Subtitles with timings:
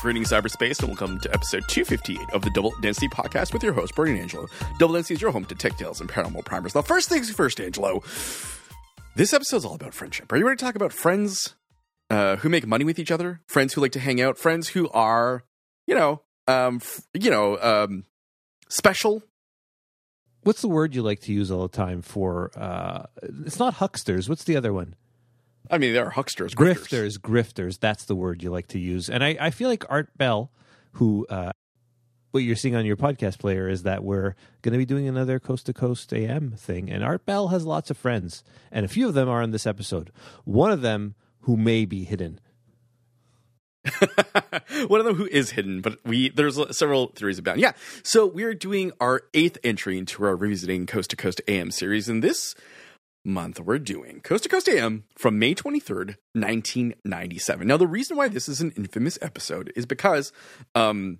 [0.00, 3.96] Greetings, cyberspace, and welcome to episode 258 of the Double Density Podcast with your host,
[3.96, 4.46] Bernie Angelo.
[4.78, 6.72] Double Density is your home to tech tales and paranormal primers.
[6.76, 8.00] Now, first things first, Angelo.
[9.16, 10.30] This episode's all about friendship.
[10.30, 11.56] Are you ready to talk about friends
[12.10, 13.40] uh, who make money with each other?
[13.48, 14.38] Friends who like to hang out?
[14.38, 15.42] Friends who are,
[15.88, 18.04] you know, um, f- you know, um,
[18.68, 19.24] special?
[20.42, 22.52] What's the word you like to use all the time for?
[22.56, 23.02] Uh,
[23.44, 24.28] it's not hucksters.
[24.28, 24.94] What's the other one?
[25.70, 27.18] I mean, there are hucksters, grifters.
[27.18, 27.78] Grifters, grifters.
[27.78, 29.10] That's the word you like to use.
[29.10, 30.50] And I, I feel like Art Bell,
[30.92, 31.52] who uh,
[32.30, 35.38] what you're seeing on your podcast player is that we're going to be doing another
[35.38, 36.90] Coast to Coast AM thing.
[36.90, 39.66] And Art Bell has lots of friends, and a few of them are in this
[39.66, 40.10] episode.
[40.44, 42.40] One of them who may be hidden.
[44.88, 47.56] One of them who is hidden, but we there's several theories about.
[47.56, 47.62] It.
[47.62, 47.72] Yeah,
[48.02, 52.22] so we're doing our eighth entry into our revisiting Coast to Coast AM series, and
[52.22, 52.54] this
[53.28, 57.68] month we're doing Coast to Coast AM from May 23rd, 1997.
[57.68, 60.32] Now, the reason why this is an infamous episode is because
[60.74, 61.18] um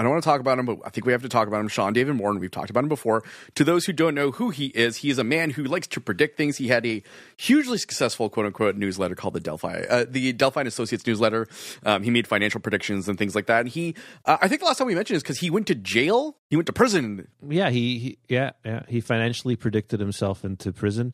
[0.00, 1.60] I don't want to talk about him, but I think we have to talk about
[1.60, 1.68] him.
[1.68, 3.22] Sean David Morton, we've talked about him before.
[3.54, 6.00] To those who don't know who he is, he is a man who likes to
[6.00, 6.56] predict things.
[6.56, 7.02] He had a
[7.36, 11.46] hugely successful quote unquote newsletter called the Delphi, uh, the Delphi and Associates newsletter.
[11.84, 13.60] Um, he made financial predictions and things like that.
[13.60, 15.74] And he, uh, I think the last time we mentioned is because he went to
[15.74, 17.28] jail, he went to prison.
[17.46, 21.12] Yeah, he, he yeah yeah he financially predicted himself into prison,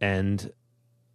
[0.00, 0.52] and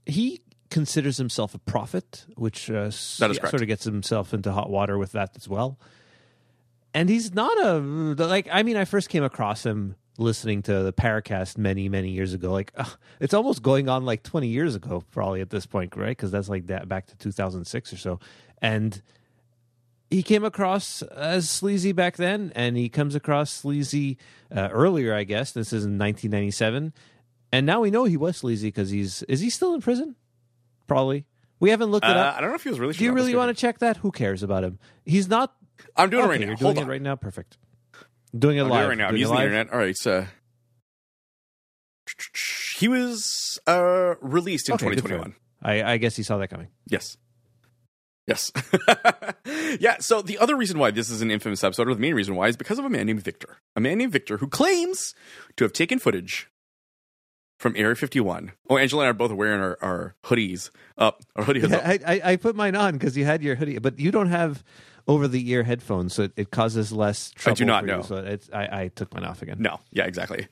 [0.06, 5.12] he considers himself a prophet, which uh, sort of gets himself into hot water with
[5.12, 5.78] that as well.
[6.94, 8.48] And he's not a like.
[8.52, 12.52] I mean, I first came across him listening to the Paracast many many years ago.
[12.52, 16.10] Like, ugh, it's almost going on like twenty years ago, probably at this point, right?
[16.10, 18.20] Because that's like that back to two thousand six or so,
[18.62, 19.02] and
[20.10, 24.18] he came across as sleazy back then, and he comes across sleazy
[24.54, 25.54] uh, earlier, I guess.
[25.54, 26.94] This is in 1997,
[27.54, 30.18] and now we know he was sleazy because he's is he still in prison?
[30.88, 31.26] Probably.
[31.62, 32.38] We haven't looked it Uh, up.
[32.38, 32.94] I don't know if he was really.
[32.94, 33.96] Do you really want to check that?
[33.98, 34.78] Who cares about him?
[35.06, 35.56] He's not.
[35.96, 36.48] I'm doing okay, it right now.
[36.48, 36.90] You're Hold doing on.
[36.90, 37.16] it right now.
[37.16, 37.58] Perfect.
[38.38, 39.08] Doing it I'm live doing it right now.
[39.08, 39.74] I'm using the internet.
[39.74, 39.98] All right.
[39.98, 40.26] So
[42.78, 45.36] he was uh, released in Okay, 2021.
[45.62, 46.70] I, I guess he saw that coming.
[46.88, 47.18] Yes.
[48.28, 48.52] Yes.
[49.80, 49.98] yeah.
[50.00, 52.48] So the other reason why this is an infamous episode, or the main reason why,
[52.48, 53.58] is because of a man named Victor.
[53.76, 55.14] A man named Victor who claims
[55.58, 56.50] to have taken footage
[57.60, 58.54] from Area 51.
[58.70, 61.22] Oh, Angela and I are both wearing our, our hoodies up.
[61.36, 64.12] Our hoodie Yeah, I, I put mine on because you had your hoodie, but you
[64.12, 64.64] don't have
[65.08, 67.56] over the ear headphones, so it, it causes less trouble.
[67.56, 68.02] I do not for you, know.
[68.02, 69.58] so it's, I, I took mine off again.
[69.60, 69.80] No.
[69.92, 70.48] Yeah, exactly.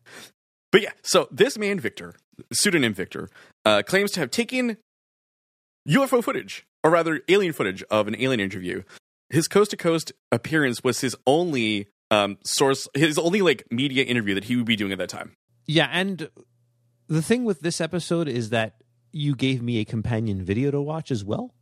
[0.72, 2.16] But yeah, so this man, Victor,
[2.54, 3.30] pseudonym Victor,
[3.66, 4.78] uh, claims to have taken
[5.88, 8.84] UFO footage, or rather alien footage of an alien interview.
[9.30, 14.36] His coast to coast appearance was his only um, source, his only like media interview
[14.36, 15.34] that he would be doing at that time.
[15.66, 16.30] Yeah, and
[17.08, 18.82] the thing with this episode is that
[19.12, 21.54] you gave me a companion video to watch as well.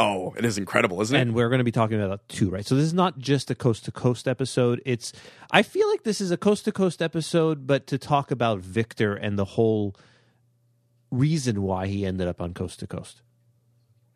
[0.00, 1.20] Oh, it is incredible, isn't it?
[1.20, 2.64] and we're going to be talking about that too, right?
[2.64, 4.80] So this is not just a coast to coast episode.
[4.86, 5.12] It's
[5.50, 9.14] I feel like this is a coast to coast episode, but to talk about Victor
[9.14, 9.94] and the whole
[11.10, 13.20] reason why he ended up on coast to coast.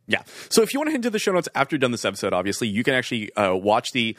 [0.07, 0.23] Yeah.
[0.49, 2.33] So if you want to head into the show notes after you've done this episode,
[2.33, 4.17] obviously you can actually uh, watch the.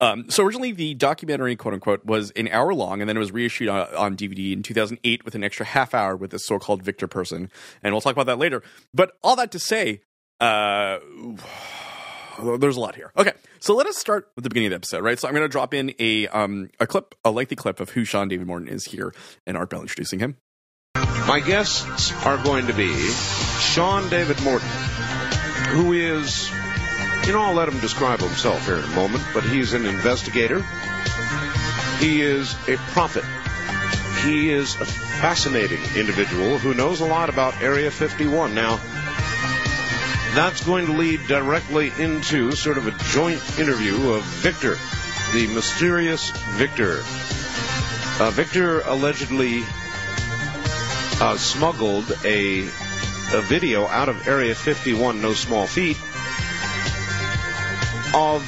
[0.00, 3.32] Um, so originally the documentary, quote unquote, was an hour long, and then it was
[3.32, 7.06] reissued on, on DVD in 2008 with an extra half hour with this so-called Victor
[7.06, 7.50] person,
[7.82, 8.62] and we'll talk about that later.
[8.94, 10.00] But all that to say,
[10.42, 10.98] uh,
[12.58, 13.12] there's a lot here.
[13.16, 15.18] Okay, so let us start with the beginning of the episode, right?
[15.18, 18.04] So I'm going to drop in a um a clip, a lengthy clip of who
[18.04, 19.14] Sean David Morton is here,
[19.46, 20.36] and Art Bell introducing him.
[20.94, 22.92] My guests are going to be
[23.60, 24.68] Sean David Morton,
[25.68, 26.50] who is,
[27.26, 30.64] you know, I'll let him describe himself here in a moment, but he's an investigator.
[31.98, 33.24] He is a prophet.
[34.24, 38.54] He is a fascinating individual who knows a lot about Area 51.
[38.54, 38.80] Now,
[40.34, 44.78] that's going to lead directly into sort of a joint interview of Victor,
[45.32, 47.02] the mysterious Victor.
[48.18, 49.62] Uh, Victor allegedly
[51.20, 55.98] uh, smuggled a, a video out of Area 51, no small feat,
[58.14, 58.42] of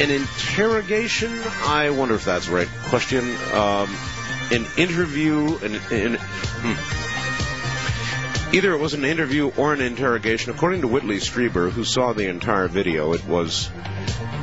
[0.00, 1.40] an interrogation.
[1.62, 3.36] I wonder if that's the right question.
[3.52, 3.94] Um,
[4.50, 7.09] an interview, an, an, hmm.
[8.52, 10.52] Either it was an interview or an interrogation.
[10.52, 13.70] According to Whitley Strieber, who saw the entire video, it was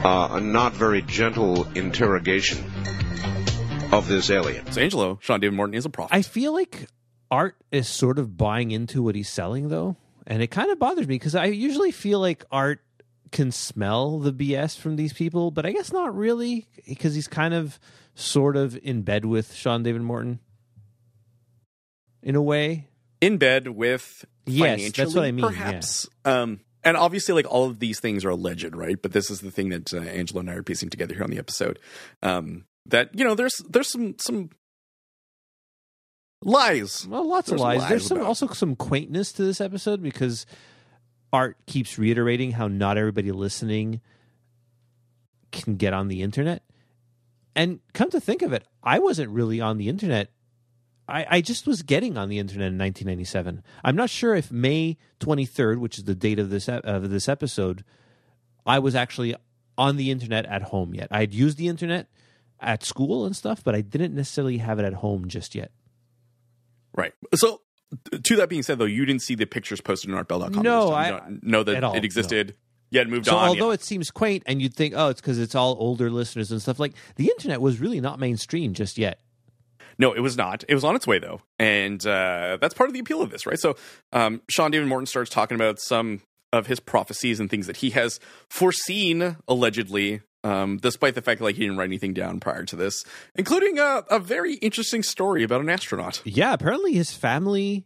[0.04, 2.64] uh, a not very gentle interrogation
[3.92, 4.70] of this alien.
[4.72, 6.16] So Angelo, Sean David Morton is a prophet.
[6.16, 6.88] I feel like
[7.30, 11.08] Art is sort of buying into what he's selling though, and it kind of bothers
[11.08, 12.82] me because I usually feel like Art
[13.32, 17.54] can smell the BS from these people, but I guess not really because he's kind
[17.54, 17.78] of
[18.16, 20.40] sort of in bed with Sean David Morton
[22.24, 22.87] in a way.
[23.22, 26.08] In bed with Yes, that's what I mean, Perhaps.
[26.24, 29.02] Um, and obviously, like all of these things are alleged, right?
[29.02, 31.30] But this is the thing that uh, Angela and I are piecing together here on
[31.30, 31.80] the episode.
[32.24, 34.52] Um, that you know, there's there's some some
[36.44, 37.06] lies.
[37.10, 37.80] Well, lots There's of lies.
[37.80, 40.46] lies There's some about- also some quaintness to this episode because
[41.34, 44.02] Art keeps reiterating how not everybody listening
[45.52, 46.64] can get on the internet.
[47.56, 50.30] And come to think of it, I wasn't really on the internet.
[51.08, 53.64] I, I just was getting on the internet in 1997.
[53.84, 57.84] I'm not sure if May 23rd, which is the date of this of this episode,
[58.66, 59.36] I was actually
[59.78, 61.08] on the internet at home yet.
[61.12, 62.08] I'd used the internet
[62.60, 65.72] at school and stuff, but I didn't necessarily have it at home just yet.
[66.94, 67.14] Right.
[67.36, 67.62] So,
[68.24, 70.64] to that being said, though, you didn't see the pictures posted on artbell.com.
[70.64, 70.92] No.
[70.92, 72.56] I- don't know that at all, it existed.
[72.90, 73.50] You had moved So on.
[73.50, 73.74] although yeah.
[73.76, 76.80] it seems quaint and you'd think, oh, it's because it's all older listeners and stuff
[76.80, 79.20] like the internet was really not mainstream just yet.
[80.00, 80.64] No, it was not.
[80.68, 83.46] It was on its way though, and uh, that's part of the appeal of this,
[83.46, 83.60] right?
[83.60, 83.76] So,
[84.14, 86.22] um, Sean David Morton starts talking about some
[86.54, 91.46] of his prophecies and things that he has foreseen, allegedly, um, despite the fact that
[91.46, 93.04] like he didn't write anything down prior to this,
[93.36, 96.22] including a, a very interesting story about an astronaut.
[96.24, 97.86] Yeah, apparently his family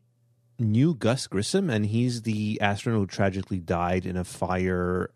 [0.60, 5.10] knew Gus Grissom, and he's the astronaut who tragically died in a fire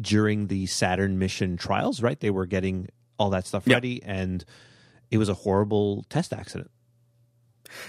[0.00, 2.02] during the Saturn mission trials.
[2.02, 3.74] Right, they were getting all that stuff Yeah.
[3.76, 4.44] ready, and
[5.14, 6.70] it was a horrible test accident.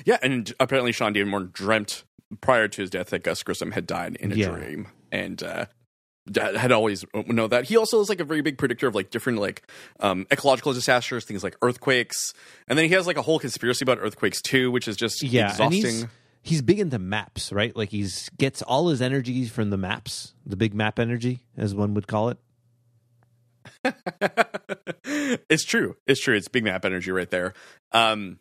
[0.06, 2.04] Yeah, and apparently Sean David Morton dreamt
[2.42, 4.52] prior to his death that Gus Grissom had died in a Yeah.
[4.56, 5.66] dream, and uh,
[6.36, 7.66] had always know that.
[7.66, 9.70] He also is like a very big predictor of like different like
[10.00, 12.34] um, ecological disasters, things like earthquakes,
[12.68, 15.52] and then he has like a whole conspiracy about earthquakes too, which is just Yeah,
[15.52, 15.82] exhausting.
[15.82, 16.06] he's
[16.42, 17.76] he's big into maps, right?
[17.76, 21.94] Like he's gets all his energy from the maps, the big map energy, as one
[21.94, 22.38] would call it.
[25.50, 25.96] it's true.
[26.08, 26.36] It's true.
[26.36, 27.54] It's big map energy right there.
[27.92, 28.40] Um,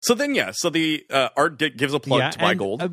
[0.00, 0.50] so then, yeah.
[0.54, 2.82] So the uh, art gi- gives a plug to buy and, gold.
[2.82, 2.88] uh,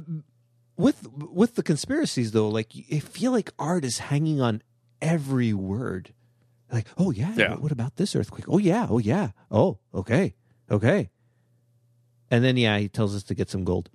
[0.78, 4.62] with with the conspiracies though, like I feel like art is hanging on
[5.01, 6.13] every word.
[6.72, 7.51] Like, oh yeah, Yeah.
[7.51, 8.45] What, what about this earthquake?
[8.48, 10.34] Oh yeah, oh yeah, oh okay,
[10.72, 11.10] okay.
[12.31, 13.92] And then yeah, he tells us to get some gold.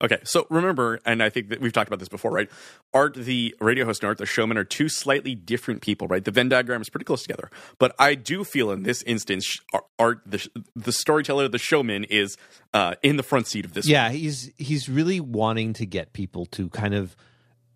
[0.00, 2.48] Okay, so remember, and I think that we've talked about this before, right?
[2.94, 6.24] Art, the radio host, and Art, the showman, are two slightly different people, right?
[6.24, 7.50] The Venn diagram is pretty close together,
[7.80, 9.58] but I do feel in this instance,
[9.98, 10.46] Art, the
[10.76, 12.36] the storyteller, the showman, is
[12.72, 13.88] uh, in the front seat of this.
[13.88, 17.16] Yeah, he's he's really wanting to get people to kind of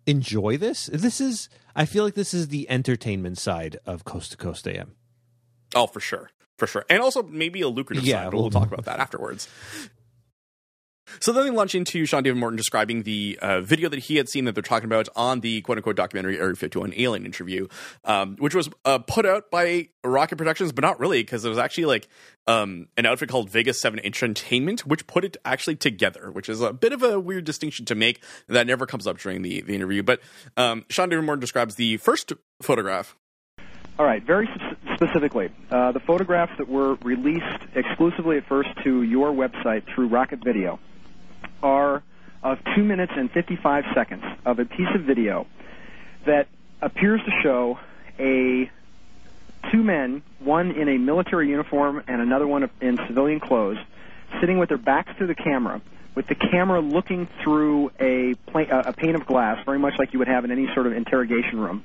[0.07, 0.85] enjoy this.
[0.93, 4.95] This is I feel like this is the entertainment side of Coast to Coast AM.
[5.75, 8.51] Oh, for sure, for sure, and also maybe a lucrative Yeah, side, but we'll well-
[8.51, 9.49] talk about that afterwards.
[11.19, 14.29] So then they launch into Sean David Morton describing the uh, video that he had
[14.29, 17.67] seen that they're talking about on the quote unquote documentary Area 51 Alien interview,
[18.05, 21.57] um, which was uh, put out by Rocket Productions, but not really because it was
[21.57, 22.07] actually like
[22.47, 26.73] um, an outfit called Vegas 7 Entertainment, which put it actually together, which is a
[26.73, 30.03] bit of a weird distinction to make that never comes up during the, the interview.
[30.03, 30.21] But
[30.57, 33.15] um, Sean David Morton describes the first photograph.
[33.99, 34.49] All right, very
[34.95, 40.43] specifically, uh, the photographs that were released exclusively at first to your website through Rocket
[40.43, 40.79] Video
[41.63, 42.03] are
[42.43, 45.47] of 2 minutes and 55 seconds of a piece of video
[46.25, 46.47] that
[46.81, 47.79] appears to show
[48.19, 48.69] a
[49.71, 53.77] two men, one in a military uniform and another one in civilian clothes,
[54.39, 55.81] sitting with their backs to the camera,
[56.15, 60.13] with the camera looking through a, pla- uh, a pane of glass, very much like
[60.13, 61.83] you would have in any sort of interrogation room.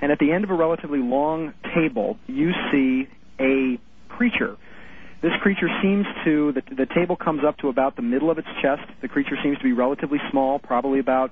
[0.00, 3.08] And at the end of a relatively long table, you see
[3.40, 4.56] a creature.
[5.24, 8.48] This creature seems to, the, the table comes up to about the middle of its
[8.60, 8.82] chest.
[9.00, 11.30] The creature seems to be relatively small, probably about,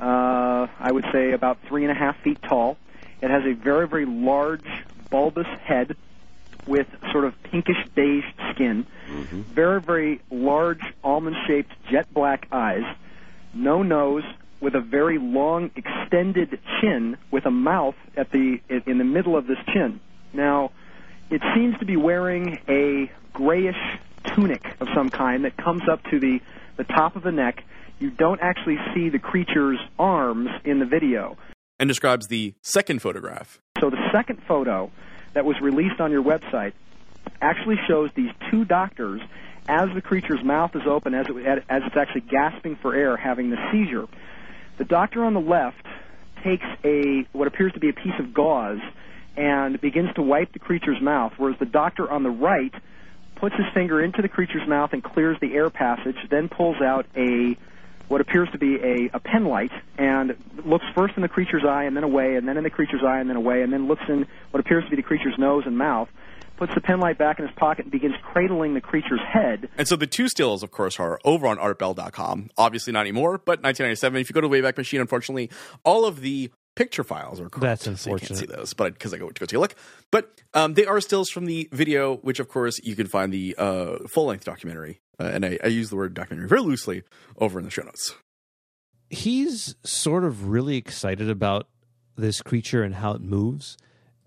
[0.00, 2.76] uh, I would say, about three and a half feet tall.
[3.22, 4.66] It has a very, very large,
[5.10, 5.96] bulbous head
[6.66, 12.82] with sort of pinkish beige skin, very, very large, almond shaped, jet black eyes,
[13.54, 14.24] no nose,
[14.58, 19.46] with a very long, extended chin, with a mouth at the in the middle of
[19.46, 20.00] this chin.
[20.32, 20.72] Now,
[21.30, 23.76] it seems to be wearing a grayish
[24.34, 26.40] tunic of some kind that comes up to the
[26.76, 27.62] the top of the neck.
[27.98, 31.36] You don't actually see the creature's arms in the video.
[31.78, 33.60] and describes the second photograph.
[33.80, 34.90] So the second photo
[35.34, 36.72] that was released on your website
[37.40, 39.20] actually shows these two doctors
[39.68, 43.50] as the creature's mouth is open, as, it, as it's actually gasping for air, having
[43.50, 44.06] the seizure.
[44.78, 45.86] The doctor on the left
[46.42, 48.80] takes a what appears to be a piece of gauze
[49.36, 52.74] and begins to wipe the creature's mouth, whereas the doctor on the right
[53.36, 57.06] puts his finger into the creature's mouth and clears the air passage, then pulls out
[57.16, 57.56] a
[58.08, 61.84] what appears to be a, a pen light and looks first in the creature's eye
[61.84, 64.02] and then away and then in the creature's eye and then away and then looks
[64.08, 66.08] in what appears to be the creature's nose and mouth,
[66.60, 69.68] puts the pen light back in his pocket, and begins cradling the creature's head.
[69.78, 72.50] And so the two stills, of course, are over on artbell.com.
[72.58, 74.20] Obviously not anymore, but 1997.
[74.20, 75.50] If you go to Wayback Machine, unfortunately,
[75.84, 76.50] all of the
[76.82, 77.84] picture files are corrupt.
[77.84, 79.74] That's So you can't see those, but because I go to go take a look.
[80.10, 83.54] But um, they are stills from the video, which of course you can find the
[83.58, 84.94] uh, full length documentary.
[85.20, 87.02] Uh, and I, I use the word documentary very loosely
[87.44, 88.04] over in the show notes.
[89.10, 91.66] he's sort of really excited about
[92.16, 93.76] this creature and how it moves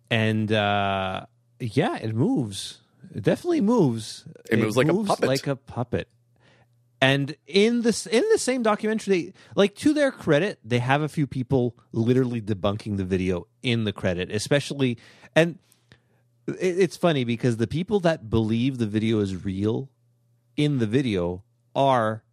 [0.09, 1.25] and uh
[1.59, 2.79] yeah it moves
[3.15, 5.27] it definitely moves It moves like a puppet.
[5.33, 6.07] like a puppet
[7.03, 11.09] and in this in the same documentary they, like to their credit they have a
[11.09, 14.97] few people literally debunking the video in the credit especially
[15.35, 15.59] and
[16.47, 19.89] it, it's funny because the people that believe the video is real
[20.55, 21.43] in the video
[21.75, 22.23] are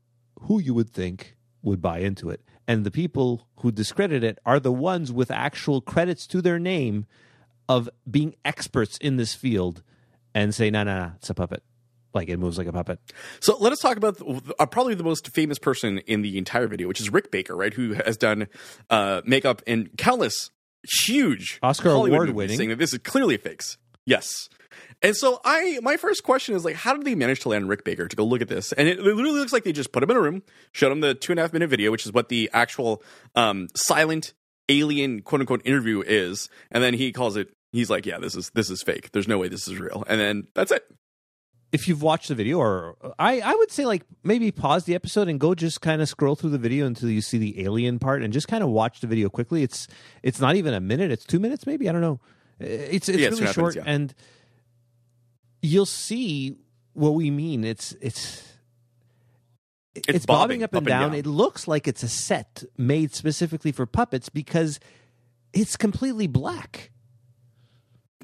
[0.43, 2.43] who you would think would buy into it.
[2.67, 7.07] And the people who discredit it are the ones with actual credits to their name
[7.69, 9.83] of being experts in this field
[10.35, 11.63] and say, no, no, no, it's a puppet.
[12.13, 12.99] Like it moves like a puppet.
[13.41, 16.67] So let us talk about the, uh, probably the most famous person in the entire
[16.67, 17.73] video, which is Rick Baker, right?
[17.73, 18.49] Who has done
[18.89, 20.51] uh, makeup in countless
[21.05, 22.57] huge Oscar Hollywood award winning.
[22.57, 23.79] saying that this is clearly a fakes.
[24.07, 24.49] Yes.
[25.03, 27.85] And so I, my first question is like, how did they manage to land Rick
[27.85, 28.73] Baker to go look at this?
[28.73, 31.15] And it literally looks like they just put him in a room, showed him the
[31.15, 33.03] two and a half minute video, which is what the actual
[33.35, 34.35] um, silent
[34.69, 37.51] alien quote unquote interview is, and then he calls it.
[37.73, 39.13] He's like, yeah, this is this is fake.
[39.13, 40.05] There's no way this is real.
[40.07, 40.85] And then that's it.
[41.73, 45.29] If you've watched the video, or I, I would say like maybe pause the episode
[45.29, 48.23] and go just kind of scroll through the video until you see the alien part
[48.23, 49.63] and just kind of watch the video quickly.
[49.63, 49.87] It's
[50.23, 51.89] it's not even a minute; it's two minutes, maybe.
[51.89, 52.19] I don't know.
[52.59, 53.95] It's it's Yeah, it's and really short, minutes, yeah.
[53.95, 54.15] and
[55.63, 56.57] you'll see
[56.93, 57.65] what we mean.
[57.65, 58.51] It's it's
[59.95, 61.15] it's, bobbing, up and, down.
[61.15, 64.79] It looks like it's a set made specifically for puppets because
[65.53, 66.91] it's completely black.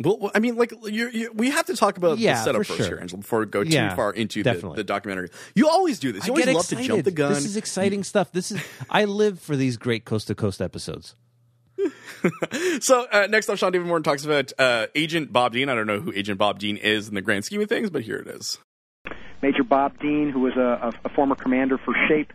[0.03, 2.59] Well, well, I mean, like you, you, we have to talk about Yeah, the setup
[2.67, 2.87] first sure.
[2.87, 5.31] here, Angela, before we go too Yeah, far into the, the documentary.
[5.55, 6.27] You always do this.
[6.27, 6.83] You I always get love excited.
[6.83, 7.33] to jump the gun.
[7.33, 8.31] This is exciting stuff.
[8.33, 11.15] This is I live for these great coast to coast episodes.
[12.81, 15.69] so uh, next up, Sean David Morton talks about uh, Agent Bob Dean.
[15.69, 18.03] I don't know who Agent Bob Dean is in the grand scheme of things, but
[18.03, 18.59] here it is.
[19.43, 22.33] Major Bob Dean, who was a, a, a former commander for SHAPE,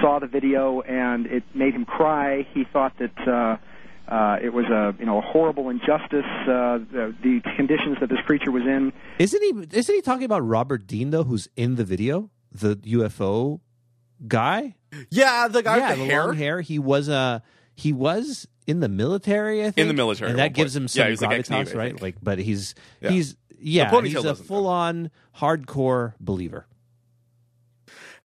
[0.00, 2.46] saw the video and it made him cry.
[2.54, 3.56] He thought that uh,
[4.08, 6.24] uh, it was a you know a horrible injustice.
[6.42, 8.92] Uh, the, the conditions that this creature was in.
[9.18, 9.76] Isn't he?
[9.78, 13.60] Isn't he talking about Robert Dean though, who's in the video, the UFO
[14.26, 14.76] guy?
[15.10, 16.24] Yeah, the guy yeah, with the, the hair.
[16.26, 16.60] long hair.
[16.60, 17.40] He was uh
[17.74, 19.60] he was in the military.
[19.62, 22.00] I think in the military and that gives him some he was like gravitas, right?
[22.00, 23.10] Like, but he's Yeah.
[23.10, 26.66] he's yeah, he's a full on hardcore believer.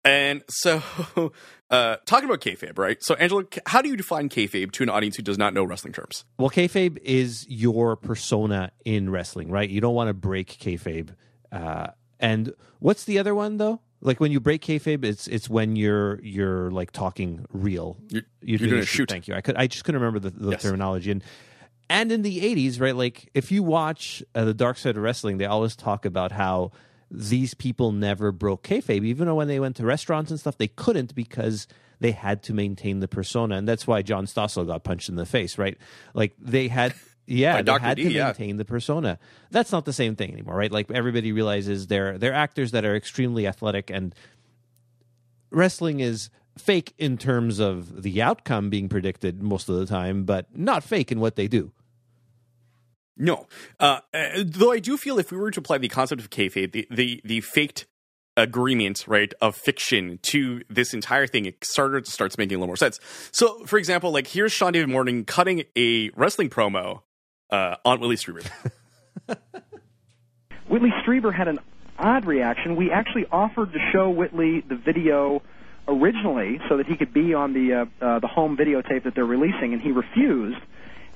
[0.08, 0.82] And so,
[1.70, 3.02] uh, talking about kayfabe, right?
[3.02, 5.92] So, Angela, how do you define kayfabe to an audience who does not know wrestling
[5.92, 6.24] terms?
[6.38, 9.68] Well, kayfabe is your persona in wrestling, right?
[9.68, 11.10] You don't want to break kayfabe.
[11.52, 11.88] Uh,
[12.18, 13.80] and what's the other one though?
[14.00, 17.96] Like when you break kayfabe, it's it's when you're you're like talking real.
[18.08, 19.08] You're- you're doing a shoot.
[19.10, 19.34] Thank you.
[19.34, 20.62] I could I just couldn't remember the, the Yes.
[20.62, 21.10] terminology.
[21.10, 21.22] And
[21.90, 22.94] and in the '80s, right?
[22.94, 26.70] Like if you watch uh, the Dark Side of Wrestling, they always talk about how
[27.10, 30.68] these people never broke kayfabe, even though when they went to restaurants and stuff, they
[30.68, 31.66] couldn't because
[32.00, 35.26] they had to maintain the persona, and that's why John Stossel got punched in the
[35.26, 35.76] face, right?
[36.14, 36.94] Like they had.
[37.30, 38.24] Yeah, they had D, to yeah.
[38.24, 39.18] maintain the persona.
[39.50, 40.72] That's not the same thing anymore, right?
[40.72, 44.14] Like everybody realizes they're they're actors that are extremely athletic, and
[45.50, 50.46] wrestling is fake in terms of the outcome being predicted most of the time, but
[50.56, 51.70] not fake in what they do.
[53.18, 53.46] No.
[53.80, 56.72] Uh, uh, though I do feel if we were to apply the concept of kayfabe,
[56.72, 57.86] the, the, the faked
[58.36, 62.76] agreement, right, of fiction to this entire thing, it started starts making a little more
[62.76, 63.00] sense.
[63.32, 67.02] So, for example, like here's Sean David Morning cutting a wrestling promo
[67.50, 68.48] uh, on Willie Strieber.
[70.68, 71.58] Whitley Strieber had an
[71.98, 72.76] odd reaction.
[72.76, 75.42] We actually offered to show Whitley the video
[75.88, 79.24] originally so that he could be on the uh, uh, the home videotape that they're
[79.24, 80.60] releasing, and he refused.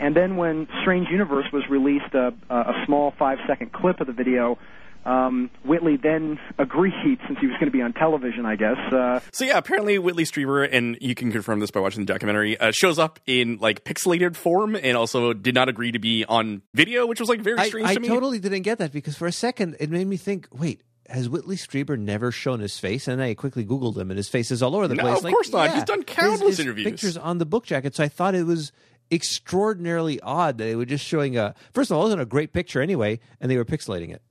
[0.00, 4.12] And then when Strange Universe was released, uh, a small five second clip of the
[4.12, 4.58] video.
[5.04, 8.76] Um, Whitley then agreed, since he was going to be on television, I guess.
[8.92, 12.56] Uh, So yeah, apparently Whitley Strieber, and you can confirm this by watching the documentary,
[12.56, 16.62] uh, shows up in like pixelated form, and also did not agree to be on
[16.72, 18.06] video, which was like very strange I to me.
[18.08, 21.28] I totally didn't get that because for a second it made me think, wait, has
[21.28, 23.08] Whitley Strieber never shown his face?
[23.08, 25.18] And I quickly Googled him, and his face is all over the No, place.
[25.18, 25.64] of Like, course not.
[25.70, 26.86] yeah, He's done his- countless his interviews.
[26.86, 27.96] Pictures on the book jacket.
[27.96, 28.70] So I thought it was
[29.12, 31.54] extraordinarily odd that they were just showing a.
[31.72, 34.22] First of all, it wasn't a great picture anyway, and they were pixelating it.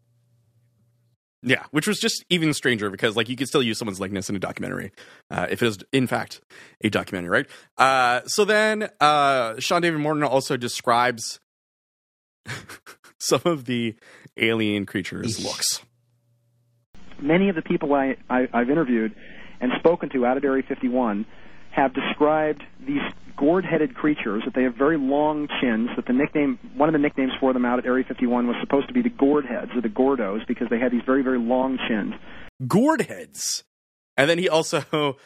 [1.44, 4.36] Yeah, which was just even stranger because like you could still use someone's likeness in
[4.36, 4.92] a documentary
[5.32, 6.42] uh, if it is in fact
[6.82, 7.48] a documentary, right?
[7.78, 11.40] Uh, so then uh, Sean David Morton also describes.
[13.22, 13.96] some of the
[14.38, 15.84] alien creatures' looks.
[17.22, 19.14] Many of the people I, I, I've interviewed
[19.60, 21.26] and spoken to out at Area 51
[21.72, 23.02] have described these
[23.38, 25.90] gourd-headed creatures that they have very long chins.
[25.96, 28.88] That the nickname, one of the nicknames for them out at Area 51 was supposed
[28.88, 31.80] to be the gourd heads or the gordos because they had these very very long
[31.88, 32.14] chins.
[32.68, 33.64] Gourd heads,
[34.16, 35.18] and then he also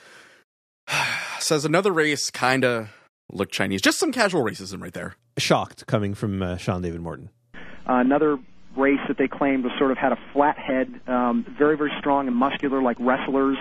[1.39, 2.89] says another race kind of
[3.31, 3.81] look Chinese.
[3.81, 5.15] Just some casual racism right there.
[5.37, 7.29] Shocked coming from uh, Sean David Morton.
[7.53, 8.37] Uh, another
[8.77, 12.27] race that they claimed was sort of had a flat head, um, very very strong
[12.27, 13.57] and muscular like wrestlers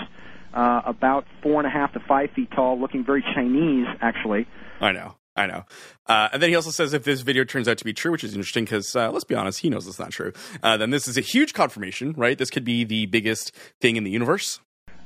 [0.55, 4.47] uh, about four and a half to five feet tall, looking very Chinese, actually.
[4.81, 5.17] I know.
[5.37, 5.65] I know.
[6.07, 8.23] Uh, and then he also says if this video turns out to be true, which
[8.23, 10.33] is interesting because uh, let's be honest, he knows it's not true,
[10.63, 12.39] uh, then this is a huge confirmation, right?
[12.39, 14.61] This could be the biggest thing in the universe.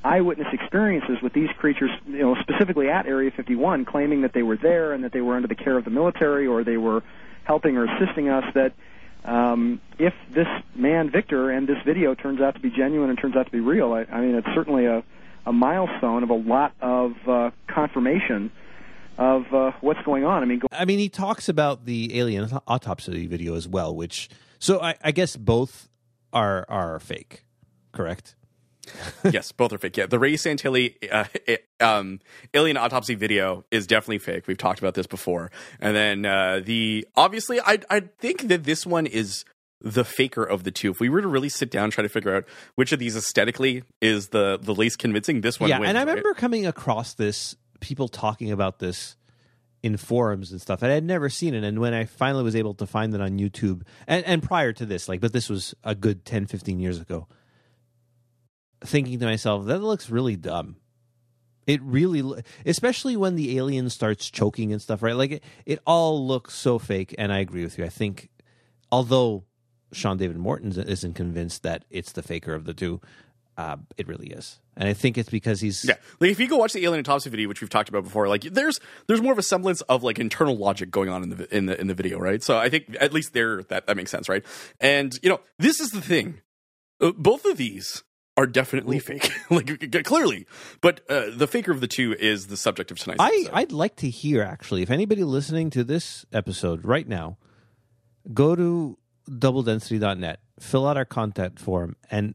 [0.05, 4.57] Eyewitness experiences with these creatures, you know, specifically at Area 51, claiming that they were
[4.57, 7.02] there and that they were under the care of the military or they were
[7.45, 8.45] helping or assisting us.
[8.55, 8.75] That
[9.25, 13.35] um, if this man Victor and this video turns out to be genuine and turns
[13.35, 15.02] out to be real, I, I mean, it's certainly a
[15.47, 18.50] a milestone of a lot of uh, confirmation
[19.18, 20.42] of uh, what's going on.
[20.42, 24.28] I mean, go- I mean, he talks about the alien autopsy video as well, which
[24.59, 25.88] so I, I guess both
[26.33, 27.45] are are fake,
[27.92, 28.35] correct?
[29.25, 29.97] yes, both are fake.
[29.97, 31.25] Yeah, the Ray Santilli uh,
[31.85, 32.21] um,
[32.54, 34.47] alien autopsy video is definitely fake.
[34.47, 38.87] We've talked about this before, and then uh, the obviously, I I think that this
[38.87, 39.45] one is
[39.81, 40.91] the faker of the two.
[40.91, 42.45] If we were to really sit down and try to figure out
[42.75, 45.71] which of these aesthetically is the the least convincing, this one.
[45.71, 49.17] Yeah, wins, and I remember coming across this, people talking about this
[49.83, 51.63] in forums and stuff, and I had never seen it.
[51.63, 54.85] And when I finally was able to find it on YouTube, and, and prior to
[54.85, 57.29] this, like, but this was a good 10, 15 years ago,
[58.85, 60.77] thinking to myself, that looks really dumb.
[61.67, 65.15] It really, especially when the alien starts choking and stuff, right?
[65.15, 67.15] Like it, it all looks so fake.
[67.19, 67.85] And I agree with you.
[67.85, 68.31] I think,
[68.91, 69.45] although
[69.92, 73.00] Sean David Morton isn't convinced that it's the faker of the two.
[73.57, 75.97] Uh, it really is, and I think it's because he's yeah.
[76.21, 78.42] Like if you go watch the alien autopsy video, which we've talked about before, like
[78.42, 81.66] there's there's more of a semblance of like internal logic going on in the in
[81.66, 82.40] the in the video, right?
[82.40, 84.44] So I think at least there that that makes sense, right?
[84.81, 86.40] And you know, this is the thing.
[87.01, 88.05] Uh, both of these
[88.37, 90.46] are definitely fake, like clearly.
[90.81, 93.20] But uh, the faker of the two is the subject of tonight's.
[93.20, 93.51] I episode.
[93.55, 97.38] I'd like to hear actually if anybody listening to this episode right now,
[98.33, 98.96] go to
[99.29, 102.35] doubledensity.net, fill out our contact form, and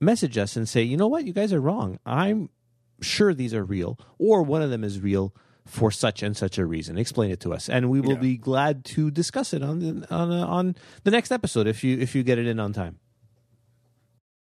[0.00, 1.98] message us and say, you know what, you guys are wrong.
[2.04, 2.50] I'm
[3.00, 5.34] sure these are real, or one of them is real
[5.64, 6.96] for such and such a reason.
[6.98, 8.20] Explain it to us, and we will Yeah.
[8.20, 11.98] be glad to discuss it on the, on uh, on the next episode if you
[11.98, 12.98] if you get it in on time.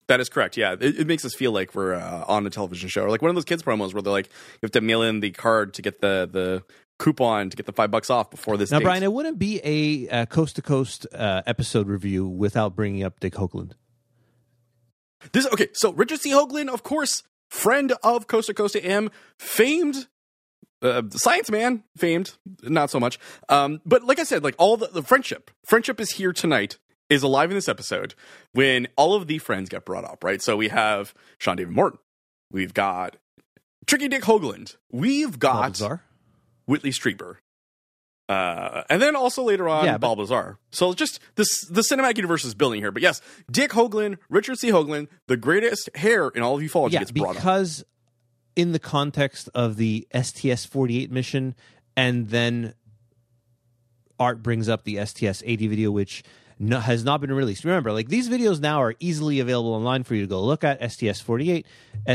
[0.08, 0.56] That is correct.
[0.56, 3.22] Yeah, it, it makes us feel like we're uh, on a television show, or like
[3.22, 5.74] one of those kids promos where they're like, you have to mail in the card
[5.74, 6.63] to get the the
[7.00, 8.72] coupon to get the five bucks off before this.
[8.72, 8.86] Now, date.
[8.86, 13.74] Brian, it wouldn't be a coast to coast episode review without bringing up Dick Hoagland.
[15.32, 15.68] This okay.
[15.74, 16.32] So Richard C.
[16.32, 20.08] Hoagland, of course, friend of Coast to Coast AM, famed
[20.82, 22.34] uh, science man, famed,
[22.64, 23.20] not so much.
[23.50, 26.78] Um, but like I said, like all the, the friendship, friendship is here tonight,
[27.10, 28.14] is alive in this episode
[28.52, 30.42] when all of the friends get brought up, right?
[30.42, 32.00] So we have Sean David Morton,
[32.52, 33.16] we've got
[33.86, 36.02] Tricky Dick Hoagland, we've got Balthazar?
[36.67, 37.38] Whitley Strieber.
[38.30, 40.58] Uh, and then also later on, Yeah, but- Balbazar.
[40.71, 42.91] So just this the cinematic universe is building here.
[42.91, 44.69] But yes, Dick Hoagland, Richard C.
[44.69, 47.36] Hoagland, the greatest hair in all of ufology yeah, gets brought up.
[47.38, 47.86] because
[48.56, 51.56] in the context of the STS 48 mission,
[51.95, 52.73] and then
[54.19, 56.23] Art brings up the STS 80 video, which
[56.60, 57.63] no, has not been released.
[57.63, 60.91] Remember, like these videos now are easily available online for you to go look at
[60.91, 61.65] STS 48,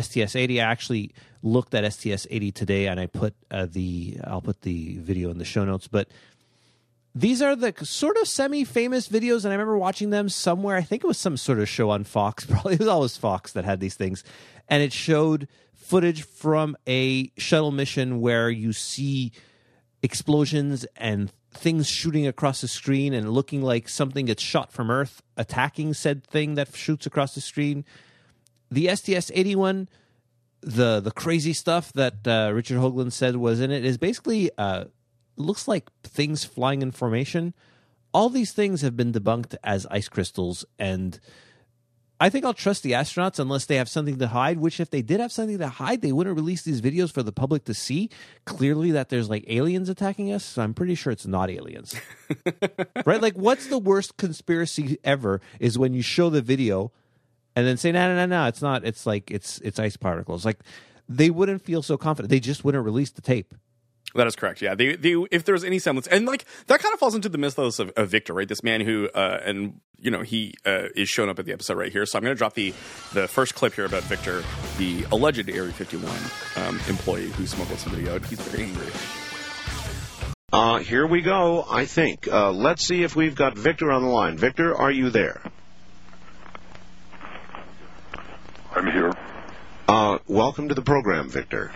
[0.01, 0.61] STS 80.
[0.61, 4.97] I actually looked at STS 80 today, and I put uh, the I'll put the
[4.99, 6.09] video in the show notes, but.
[7.15, 10.77] These are the sort of semi-famous videos, and I remember watching them somewhere.
[10.77, 12.47] I think it was some sort of show on Fox.
[12.51, 14.25] Probably it was always Fox that had these things,
[14.67, 19.31] and it showed footage from a shuttle mission where you see
[20.03, 25.23] explosions and things shooting across the screen and looking like something gets shot from Earth,
[25.37, 27.85] attacking said thing that shoots across the screen.
[28.71, 29.89] The STS eighty one,
[30.61, 34.87] the the crazy stuff that uh, Richard Hoagland said was in it is basically uh,
[35.37, 37.55] looks like things flying in formation.
[38.15, 41.19] All these things have been debunked as ice crystals, and
[42.23, 44.61] I think I'll trust the astronauts unless they have something to hide.
[44.61, 47.33] Which, if they did have something to hide, they wouldn't release these videos for the
[47.33, 48.11] public to see.
[48.45, 50.45] Clearly, that there's like aliens attacking us.
[50.45, 51.97] So I'm pretty sure it's not aliens,
[53.05, 53.21] right?
[53.21, 55.41] Like, what's the worst conspiracy ever?
[55.59, 56.93] Is when you show the video
[57.57, 58.85] and then say, no, no, no, no, it's not.
[58.85, 60.45] It's like it's it's ice particles.
[60.45, 60.61] Like
[61.09, 62.31] they wouldn't feel so confident.
[62.31, 63.53] They just wouldn't release the tape.
[64.15, 64.61] That is correct.
[64.63, 67.39] Yeah, they, they, if there's any semblance, and like that kind of falls into the
[67.39, 68.49] mythos of, of Victor, right?
[68.49, 71.79] This man who, uh, and you know, he uh, is shown up at the episode
[71.79, 72.05] right here.
[72.05, 72.75] So I'm going to drop the
[73.15, 74.43] the first clip here about Victor,
[74.77, 76.13] the alleged Area 51
[76.57, 78.25] um, employee who smuggled somebody out.
[78.27, 78.89] He's very angry.
[80.53, 82.29] Uh, here we go, I think.
[82.29, 84.37] Uh, let's see if we've got Victor on the line.
[84.37, 85.41] Victor, are you there?
[88.75, 89.13] I'm here.
[89.89, 91.73] Uh, welcome to the program, Victor.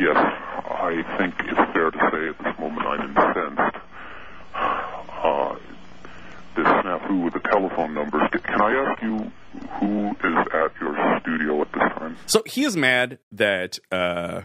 [0.00, 3.76] Yes, I think it's fair to say at this moment I'm incensed.
[4.54, 4.94] Uh,
[7.18, 8.22] with the telephone numbers.
[8.32, 9.32] Can I ask you
[9.80, 12.16] who is at your studio at this time?
[12.26, 14.42] So he is mad that uh,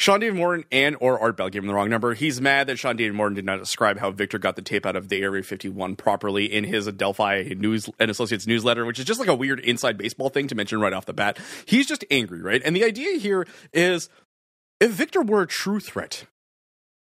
[0.00, 2.14] Sean David Morton and or Art Bell gave him the wrong number.
[2.14, 4.96] He's mad that Sean David Morton did not describe how Victor got the tape out
[4.96, 9.20] of the Area 51 properly in his Adelphi News and Associates newsletter, which is just
[9.20, 11.38] like a weird inside baseball thing to mention right off the bat.
[11.66, 12.62] He's just angry, right?
[12.64, 14.08] And the idea here is
[14.80, 16.24] if Victor were a true threat,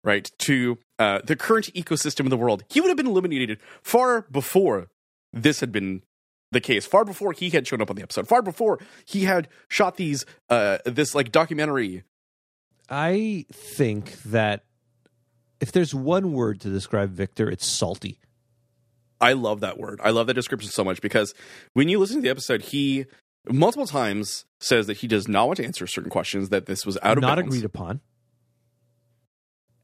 [0.03, 4.23] right, to uh, the current ecosystem of the world, he would have been eliminated far
[4.31, 4.89] before
[5.33, 6.03] this had been
[6.51, 9.47] the case far before he had shown up on the episode far before he had
[9.69, 12.05] shot these uh this like documentary
[12.89, 14.65] I think that
[15.61, 18.19] if there's one word to describe Victor, it's salty.
[19.21, 20.01] I love that word.
[20.03, 21.35] I love that description so much because
[21.75, 23.07] when you listen to the episode, he
[23.51, 26.97] multiple times says that he does not want to answer certain questions, that this was
[27.03, 28.01] out of not agreed upon.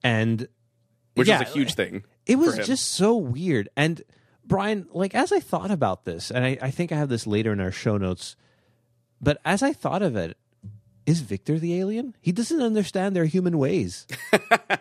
[0.02, 0.48] And
[1.14, 2.04] which yeah, is a huge thing.
[2.26, 3.68] It was just so weird.
[3.76, 4.02] And
[4.44, 7.52] Brian, like as I thought about this, and I, I think I have this later
[7.52, 8.36] in our show notes,
[9.20, 10.36] but as I thought of it,
[11.06, 12.16] is Victor the alien?
[12.20, 14.06] He doesn't understand their human ways.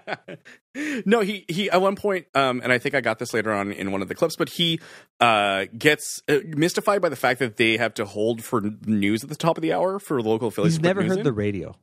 [1.06, 3.72] no, he he at one point, um, and I think I got this later on
[3.74, 4.80] in one of the clips, but he
[5.19, 9.30] uh, gets uh, mystified by the fact that they have to hold for news at
[9.30, 10.78] the top of the hour for local affiliates.
[10.78, 11.24] He's never heard in.
[11.24, 11.76] the radio.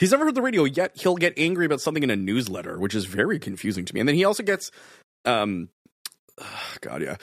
[0.00, 0.92] He's never heard the radio yet.
[0.94, 4.00] He'll get angry about something in a newsletter, which is very confusing to me.
[4.00, 4.70] And then he also gets,
[5.26, 5.68] um,
[6.80, 7.16] God, yeah.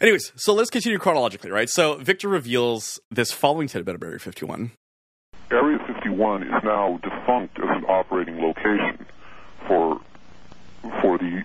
[0.00, 1.70] Anyways, so let's continue chronologically, right?
[1.70, 4.72] So Victor reveals this following tidbit about Area 51.
[5.52, 9.06] Area 51 is now defunct as an operating location
[9.68, 10.00] for
[11.00, 11.44] for the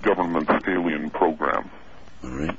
[0.00, 1.70] government's alien program.
[2.22, 2.56] All right.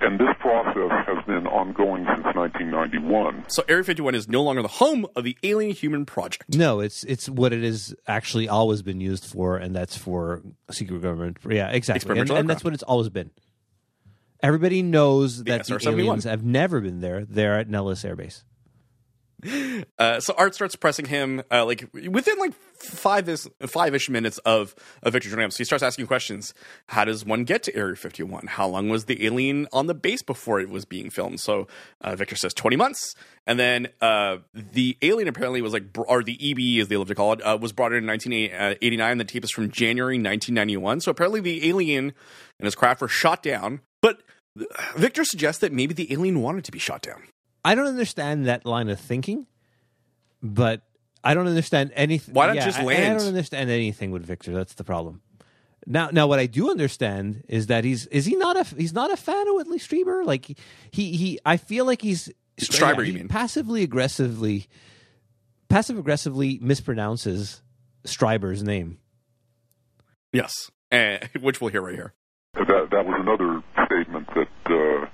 [0.00, 3.44] And this process has been ongoing since 1991.
[3.48, 6.54] So Area 51 is no longer the home of the Alien Human Project.
[6.54, 11.00] No, it's it's what it has actually always been used for, and that's for secret
[11.00, 11.38] government.
[11.48, 13.30] Yeah, exactly, and, Experimental and that's what it's always been.
[14.42, 15.92] Everybody knows that the SR-71.
[15.92, 17.24] aliens have never been there.
[17.24, 18.44] They're at Nellis Air Base.
[19.98, 24.38] Uh, so Art starts pressing him, uh, like within like five is five ish minutes
[24.38, 25.52] of of Victor up.
[25.52, 26.54] So he starts asking questions.
[26.88, 28.46] How does one get to Area 51?
[28.46, 31.40] How long was the alien on the base before it was being filmed?
[31.40, 31.66] So
[32.00, 33.14] uh, Victor says 20 months,
[33.46, 37.14] and then uh, the alien apparently was like, or the EBE as they love to
[37.14, 39.18] call it, uh, was brought in in 1989.
[39.18, 41.00] The tape is from January 1991.
[41.00, 42.12] So apparently the alien
[42.58, 44.22] and his craft were shot down, but
[44.96, 47.24] Victor suggests that maybe the alien wanted to be shot down.
[47.64, 49.46] I don't understand that line of thinking,
[50.42, 50.82] but
[51.22, 52.34] I don't understand anything.
[52.34, 54.52] Why not yeah, just I- I, don't understand anything with Victor.
[54.52, 55.22] That's the problem.
[55.86, 59.12] Now, now, what I do understand is that he's is he not a he's not
[59.12, 60.24] a fan of Whitley Strieber.
[60.24, 60.46] Like
[60.90, 63.28] he he, I feel like he's Stryber, he you mean.
[63.28, 64.66] passively aggressively,
[65.68, 67.60] passive aggressively mispronounces
[68.04, 68.98] Stryber's name.
[70.32, 72.14] Yes, uh, which we'll hear right here.
[72.54, 75.06] That that was another statement that uh,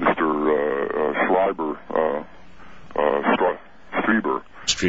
[0.00, 0.24] Mr.
[0.48, 0.83] Uh, uh,
[1.26, 2.24] Schreiber, uh,
[2.98, 3.58] uh, Stri-
[3.92, 4.42] Strieber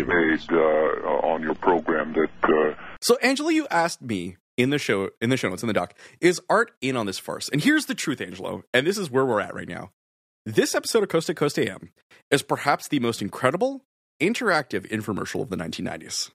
[0.08, 5.10] made uh, on your program that uh, So, Angela, you asked me in the show,
[5.22, 7.50] in the show notes, in the doc, is Art in on this farce?
[7.50, 9.92] And here's the truth, Angelo, and this is where we're at right now.
[10.46, 11.92] This episode of Coast to Coast AM
[12.32, 13.84] is perhaps the most incredible,
[14.22, 16.32] interactive infomercial of the 1990s.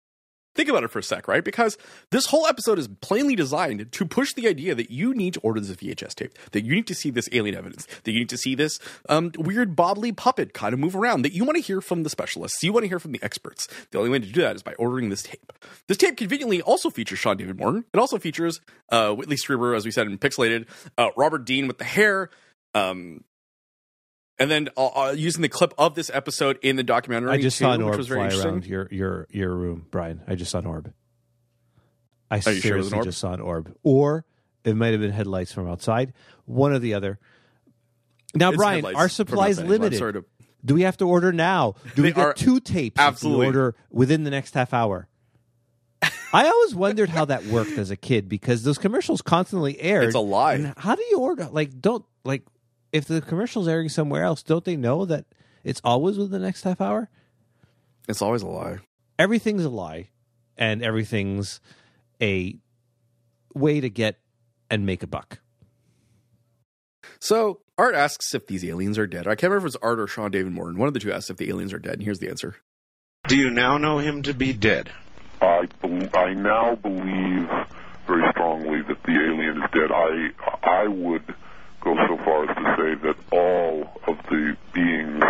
[0.54, 1.44] Think about it for a sec, right?
[1.44, 1.78] Because
[2.10, 5.60] this whole episode is plainly designed to push the idea that you need to order
[5.60, 8.36] this VHS tape, that you need to see this alien evidence, that you need to
[8.36, 11.80] see this um, weird bodily puppet kind of move around, that you want to hear
[11.80, 13.68] from the specialists, you want to hear from the experts.
[13.92, 15.52] The only way to do that is by ordering this tape.
[15.86, 17.84] This tape conveniently also features Sean David Morton.
[17.94, 18.60] It also features
[18.90, 20.66] uh, Whitley Strieber, as we said in Pixelated,
[20.98, 22.28] uh, Robert Dean with the hair,
[22.74, 23.22] um,
[24.40, 27.30] and then uh, uh, using the clip of this episode in the documentary.
[27.30, 29.86] I just too, saw an which orb was very fly around your your your room,
[29.90, 30.22] Brian.
[30.26, 30.92] I just saw an orb.
[32.30, 33.04] I Are you sure seriously orb?
[33.04, 34.24] just saw an orb, or
[34.64, 36.12] it might have been headlights from outside.
[36.46, 37.18] One or the other.
[38.34, 39.98] Now, It's Brian, our from supplies limited.
[39.98, 40.24] to-
[40.64, 41.74] Do we have to order now?
[41.96, 43.00] Do we get two tapes?
[43.00, 45.08] absolutely- order within the next half hour.
[46.32, 50.04] I always wondered how that worked as a kid because those commercials constantly aired.
[50.04, 50.72] It's a lie.
[50.76, 51.48] How do you order?
[51.50, 52.44] Like, don't like
[52.92, 55.26] if the commercial's airing somewhere else, don't they know that
[55.64, 57.08] it's always within the next half hour?
[58.08, 58.78] It's always a lie.
[59.18, 60.08] everything's a lie.
[60.56, 61.60] and everything's
[62.20, 62.56] a
[63.54, 64.18] way to get
[64.68, 65.40] and make a buck.
[67.18, 69.26] So Art asks if these aliens are dead.
[69.26, 70.78] I can't remember if it was Art or Sean David Morton.
[70.78, 72.56] One of the two asks if the aliens are dead, and here's the answer.
[73.28, 74.90] Do you now know him to be dead?
[75.40, 77.48] I, bel I now believe
[78.06, 79.90] very strongly that the alien is dead.
[79.92, 80.30] I
[80.62, 81.34] I would
[81.80, 85.22] go so far as to say that all of the beings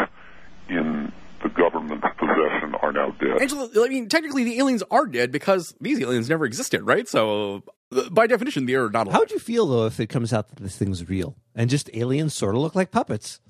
[0.68, 3.40] in the government's possession are now dead.
[3.40, 7.08] Angela, I mean, technically the aliens are dead because these aliens never existed, right?
[7.08, 9.14] So uh, by definition, they are not alive.
[9.14, 11.90] How would you feel though if it comes out that this thing's real and just
[11.94, 13.40] aliens sort of look like puppets?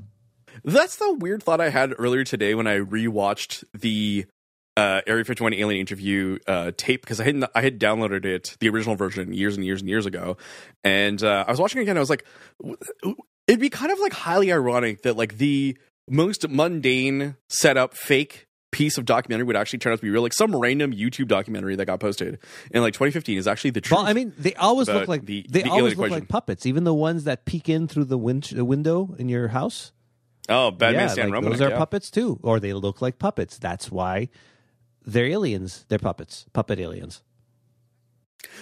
[0.65, 4.27] That's the weird thought I had earlier today when I rewatched the
[4.81, 8.69] uh, Area 51 alien interview uh, tape because I had I had downloaded it the
[8.71, 10.39] original version years and years and years ago,
[10.83, 11.97] and uh, I was watching it again.
[11.99, 12.25] I was like,
[13.47, 15.77] it'd be kind of like highly ironic that like the
[16.09, 20.23] most mundane setup fake piece of documentary would actually turn out to be real.
[20.23, 22.39] Like some random YouTube documentary that got posted
[22.71, 23.99] in like 2015 is actually the truth.
[23.99, 26.15] Well, I mean, they always look like the- they the always look equation.
[26.21, 26.65] like puppets.
[26.65, 29.93] Even the ones that peek in through the, win- the window in your house.
[30.49, 31.79] oh, Batman yeah, Stan like, Romanek, those are yeah.
[31.79, 33.59] puppets too, or they look like puppets.
[33.59, 34.29] That's why
[35.05, 35.85] they're aliens.
[35.89, 37.23] They're puppets, puppet aliens.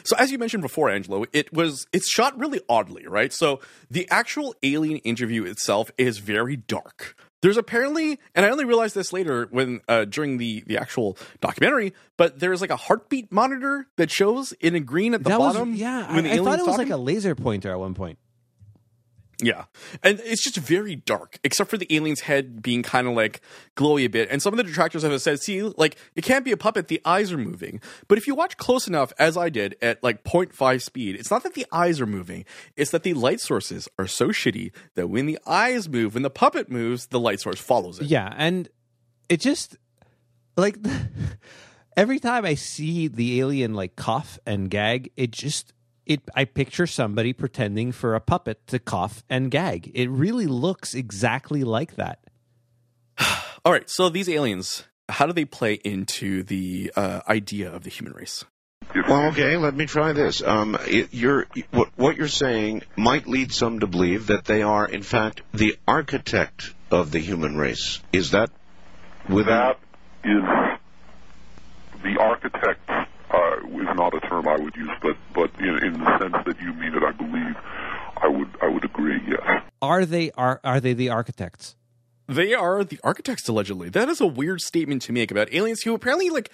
[0.05, 3.33] So as you mentioned before, Angelo, it was it's shot really oddly, right?
[3.33, 7.17] So the actual alien interview itself is very dark.
[7.41, 11.95] There's apparently, and I only realized this later when uh, during the the actual documentary,
[12.17, 15.71] but there's like a heartbeat monitor that shows in a green at the that bottom.
[15.71, 16.07] was yeah.
[16.09, 16.79] I, I thought it was talking.
[16.79, 18.19] like a laser pointer at one point.
[19.41, 19.65] Yeah.
[20.03, 23.41] And it's just very dark, except for the alien's head being kind of like
[23.77, 24.29] glowy a bit.
[24.31, 27.01] And some of the detractors have said, see, like, it can't be a puppet, the
[27.05, 27.81] eyes are moving.
[28.09, 31.45] But if you watch close enough, as I did, at like 0.5 speed, it's not
[31.45, 32.45] that the eyes are moving,
[32.77, 36.31] it's that the light sources are so shitty that when the eyes move, when the
[36.31, 38.07] puppet moves, the light source follows it.
[38.07, 38.69] Yeah, and
[39.29, 39.77] it just
[40.57, 40.77] like
[41.97, 45.73] every time I see the alien like cough and gag, it just
[46.09, 49.91] it I picture somebody pretending for a puppet to cough and gag.
[49.95, 52.19] It really looks exactly like that.
[53.65, 53.89] All right.
[53.89, 58.45] So these aliens, how do they play into the uh, idea of the human race?
[58.95, 60.43] Well, okay, let me try this.
[60.43, 64.87] Um, it, you're, what, what you're saying might lead some to believe that they are,
[64.87, 68.01] in fact, the architect of the human race.
[68.15, 68.51] Is that
[69.29, 69.53] within?
[69.53, 69.79] That
[70.25, 70.43] is
[72.03, 72.88] the architect
[73.69, 76.73] is not a term I would use, but but in, in the sense that you
[76.75, 77.57] mean it, I believe
[78.17, 79.21] I would I would agree.
[79.27, 79.63] Yes.
[79.81, 81.77] Are they are are they the architects?
[82.27, 83.89] They are the architects, allegedly.
[83.89, 86.51] That is a weird statement to make about aliens who apparently like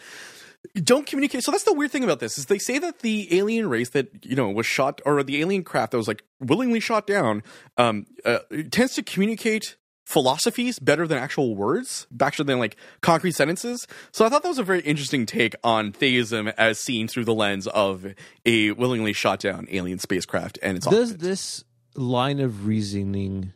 [0.83, 1.43] don't communicate.
[1.43, 4.25] So that's the weird thing about this is they say that the alien race that
[4.25, 7.43] you know was shot or the alien craft that was like willingly shot down
[7.77, 8.39] um, uh,
[8.71, 13.87] tends to communicate philosophies better than actual words, better than like concrete sentences.
[14.13, 17.35] So I thought that was a very interesting take on theism as seen through the
[17.35, 18.15] lens of
[18.45, 21.21] a willingly shot down alien spacecraft and its Does occupant.
[21.21, 21.65] this
[21.95, 23.53] line of reasoning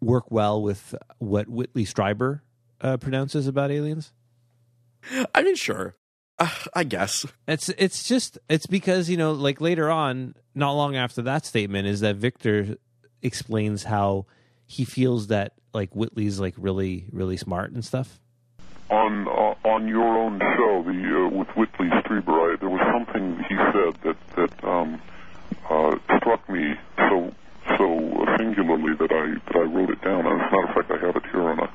[0.00, 2.40] work well with what Whitley Strieber
[2.80, 4.12] uh, pronounces about aliens?
[5.34, 5.96] I mean, sure,
[6.38, 7.24] uh, I guess.
[7.48, 11.88] It's it's just it's because you know like later on, not long after that statement,
[11.88, 12.76] is that Victor
[13.22, 14.26] explains how
[14.72, 18.18] he feels that like Whitley's like really really smart and stuff.
[18.90, 23.36] On uh, on your own show, the uh, with Whitley Strieber, I, there was something
[23.48, 25.00] he said that that um,
[25.68, 27.34] uh, struck me so
[27.76, 27.86] so
[28.38, 30.26] singularly that I that I wrote it down.
[30.26, 31.70] As a matter of fact, I have it here on a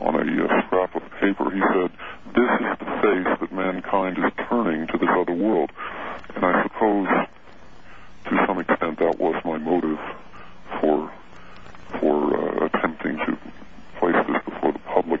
[0.00, 1.50] on a uh, scrap of paper.
[1.50, 1.90] He said,
[2.36, 5.72] "This is the face that mankind is turning to this other world,"
[6.34, 7.08] and I suppose
[8.28, 9.98] to some extent that was my motive
[10.80, 11.10] for
[12.00, 13.38] for uh, attempting to
[13.98, 15.20] place this before the public.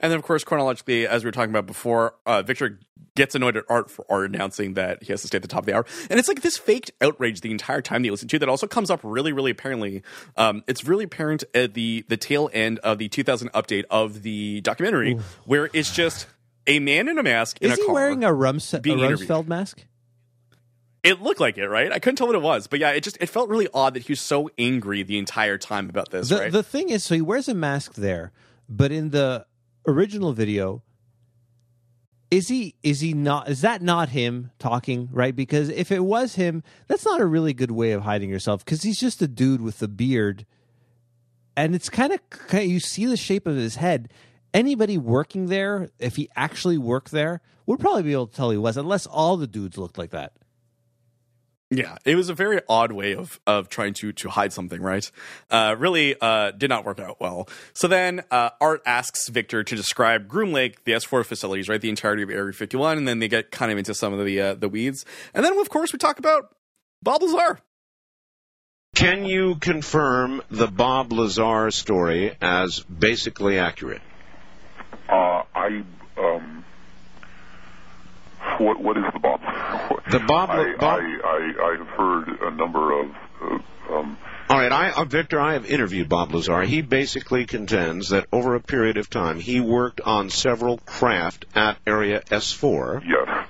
[0.00, 2.78] And then, of course, chronologically, as we were talking about before, uh, Victor
[3.16, 5.60] gets annoyed at Art for Art announcing that he has to stay at the top
[5.60, 5.84] of the hour.
[6.08, 8.66] And it's like this faked outrage the entire time that you listen to that also
[8.66, 10.02] comes up really, really apparently.
[10.36, 14.60] Um, it's really apparent at the, the tail end of the 2000 update of the
[14.60, 16.28] documentary, where it's just
[16.66, 19.28] a man in a mask in Is a he wearing a, Rums- a being interviewed.
[19.28, 19.84] Rumsfeld mask?
[21.02, 21.90] It looked like it, right?
[21.90, 24.02] I couldn't tell what it was, but yeah, it just it felt really odd that
[24.04, 26.52] he was so angry the entire time about this, The right?
[26.52, 28.32] the thing is, so he wears a mask there,
[28.68, 29.46] but in the
[29.86, 30.82] original video,
[32.30, 33.48] is he is he not?
[33.48, 35.08] Is that not him talking?
[35.10, 35.34] Right?
[35.34, 38.64] Because if it was him, that's not a really good way of hiding yourself.
[38.64, 40.46] Because he's just a dude with a beard,
[41.56, 44.12] and it's kind of you see the shape of his head.
[44.52, 48.56] Anybody working there, if he actually worked there, would probably be able to tell he
[48.58, 50.32] was, unless all the dudes looked like that.
[51.72, 55.08] Yeah, it was a very odd way of of trying to to hide something, right?
[55.50, 57.48] Uh, really uh, did not work out well.
[57.74, 61.88] So then uh, Art asks Victor to describe Groom Lake, the S4 facilities, right, the
[61.88, 64.54] entirety of Area 51, and then they get kind of into some of the uh,
[64.54, 66.52] the weeds, and then of course we talk about
[67.04, 67.60] Bob Lazar.
[68.96, 74.02] Can you confirm the Bob Lazar story as basically accurate?
[75.08, 75.84] Uh, I
[76.18, 76.64] um,
[78.58, 79.40] what what is the Bob?
[80.10, 83.10] The Bob- I, Bob- I, I have heard a number of
[83.42, 83.58] uh,
[83.94, 84.18] um,
[84.48, 86.62] All right, I, uh, Victor, I have interviewed Bob Lazar.
[86.62, 91.78] He basically contends that over a period of time, he worked on several craft at
[91.86, 93.02] Area S4.
[93.06, 93.46] yes.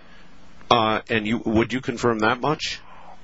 [0.71, 2.79] Uh, and you would you confirm that much?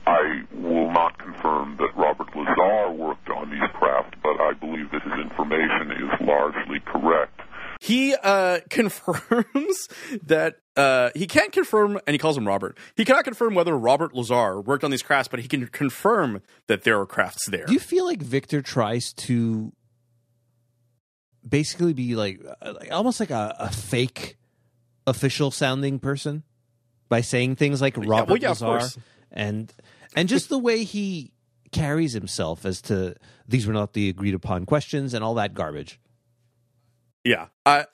[0.05, 5.03] I will not confirm that Robert Lazar worked on these craft, but I believe that
[5.03, 7.41] his information is largely correct.
[7.81, 9.89] He uh, confirms
[10.23, 12.79] that uh, he can't confirm, and he calls him Robert.
[12.97, 16.85] He cannot confirm whether Robert Lazar worked on these crafts, but he can confirm that
[16.85, 17.67] there are crafts there.
[17.67, 19.73] Do you feel like Victor tries to
[21.49, 24.37] basically be like, uh, like almost like a, a fake
[25.07, 26.43] official sounding person
[27.09, 29.73] by saying things like Robert well, yeah, Lazar and
[30.15, 31.33] and just the way he
[31.73, 33.15] carries himself as to
[33.47, 36.01] these were not the agreed upon questions and all that garbage.
[37.27, 37.47] Yeah.
[37.67, 37.87] I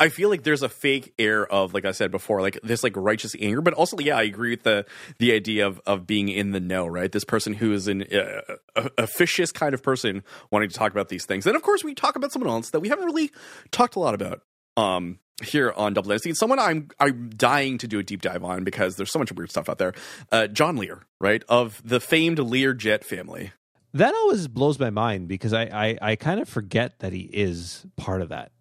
[0.00, 2.96] I feel like there's a fake air of like I said before like this like
[2.96, 4.84] righteous anger but also yeah I agree with the
[5.18, 7.10] the idea of of being in the know right?
[7.10, 11.24] This person who is an uh, officious kind of person wanting to talk about these
[11.24, 11.46] things.
[11.46, 13.30] And of course we talk about someone else that we haven't really
[13.70, 14.42] talked a lot about
[14.76, 18.64] um here on Double Density someone I'm I'm dying to do a deep dive on
[18.64, 19.92] because there's so much weird stuff out there.
[20.32, 21.44] Uh John Lear right?
[21.48, 23.52] Of the famed Lear jet family
[23.94, 27.86] That always blows my mind because I, I, I kind of forget that he is
[27.96, 28.52] part of that.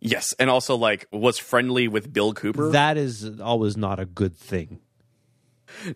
[0.00, 4.36] yes and also like was friendly with Bill Cooper That is always not a good
[4.36, 4.80] thing.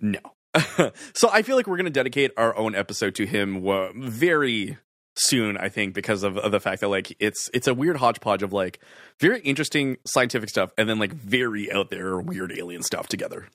[0.00, 0.20] No.
[1.14, 4.78] so I feel like we're going to dedicate our own episode to him uh, very
[5.16, 5.56] soon.
[5.56, 8.52] I think because of, of the fact that like it's it's a weird hodgepodge of
[8.52, 8.78] like
[9.18, 13.48] very interesting scientific stuff and then like very out there weird alien stuff together.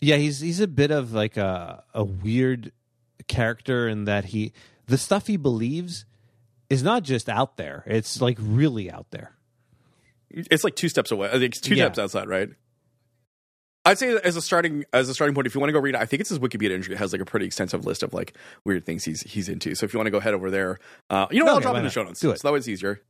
[0.00, 2.72] Yeah, he's he's a bit of like a a weird
[3.28, 4.52] character and that he
[4.86, 6.04] the stuff he believes
[6.70, 9.32] is not just out there; it's like really out there.
[10.30, 11.28] It's like two steps away.
[11.28, 11.84] I think it's two Yeah.
[11.86, 12.50] steps outside, right?
[13.84, 15.94] I'd say as a starting as a starting point, if you want to go read
[15.94, 18.36] I think it's his Wikipedia entry it has like a pretty extensive list of like
[18.64, 19.74] weird things he's he's into.
[19.76, 21.74] So if you want to go head over there, uh, you know, what, I'll drop
[21.76, 22.18] it in the show notes.
[22.20, 22.40] Do it.
[22.40, 23.00] So that way it's easier.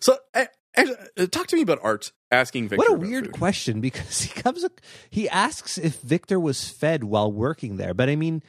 [0.00, 0.44] So uh,
[0.76, 2.12] uh, talk to me about art.
[2.30, 2.76] Asking Victor.
[2.86, 3.34] What a weird food.
[3.34, 4.64] question because he comes
[5.08, 8.42] he asks if Victor was fed while working there, but I mean,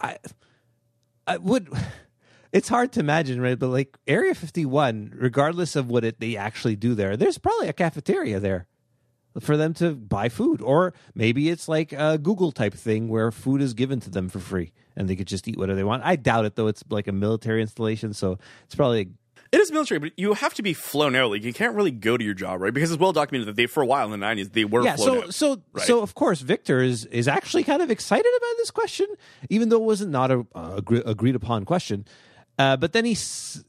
[0.00, 0.18] I
[1.26, 1.68] I would.
[2.52, 3.56] It's hard to imagine, right?
[3.56, 7.68] But like Area Fifty One, regardless of what it they actually do there, there's probably
[7.68, 8.66] a cafeteria there
[9.38, 13.62] for them to buy food, or maybe it's like a Google type thing where food
[13.62, 16.02] is given to them for free and they could just eat whatever they want.
[16.04, 16.66] I doubt it though.
[16.66, 19.10] It's like a military installation, so it's probably
[19.52, 21.30] It is military, but you have to be flown out.
[21.30, 22.72] Like you can't really go to your job, right?
[22.72, 24.94] Because it's well documented that they, for a while in the nineties, they were yeah.
[24.94, 25.34] flown So out.
[25.34, 25.86] so right?
[25.86, 29.06] so of course Victor is is actually kind of excited about this question,
[29.48, 32.04] even though it wasn't not a, a agree, agreed upon question.
[32.58, 33.16] Uh, but then he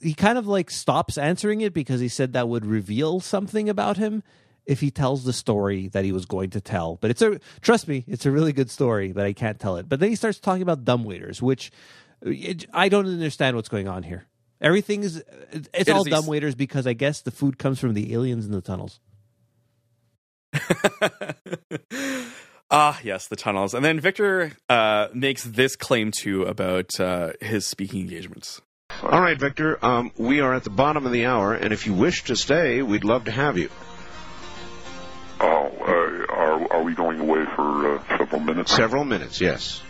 [0.01, 3.97] he kind of like stops answering it because he said that would reveal something about
[3.97, 4.21] him
[4.67, 6.97] if he tells the story that he was going to tell.
[6.97, 9.89] But it's a trust me, it's a really good story, but I can't tell it.
[9.89, 11.71] But then he starts talking about dumbwaiters, which
[12.21, 14.27] it, I don't understand what's going on here.
[14.61, 17.93] Everything is it's It all is these- dumbwaiters because I guess the food comes from
[17.93, 18.99] the aliens in the tunnels.
[22.73, 23.73] Ah, yes, the tunnels.
[23.73, 28.61] And then Victor uh, makes this claim too about uh, his speaking engagements.
[29.03, 29.77] All right, Victor.
[29.85, 32.81] Um, we are at the bottom of the hour, and if you wish to stay,
[32.81, 33.69] we'd love to have you.
[35.41, 38.73] Oh, uh, are are we going away for uh, several minutes?
[38.73, 39.81] Several minutes, yes.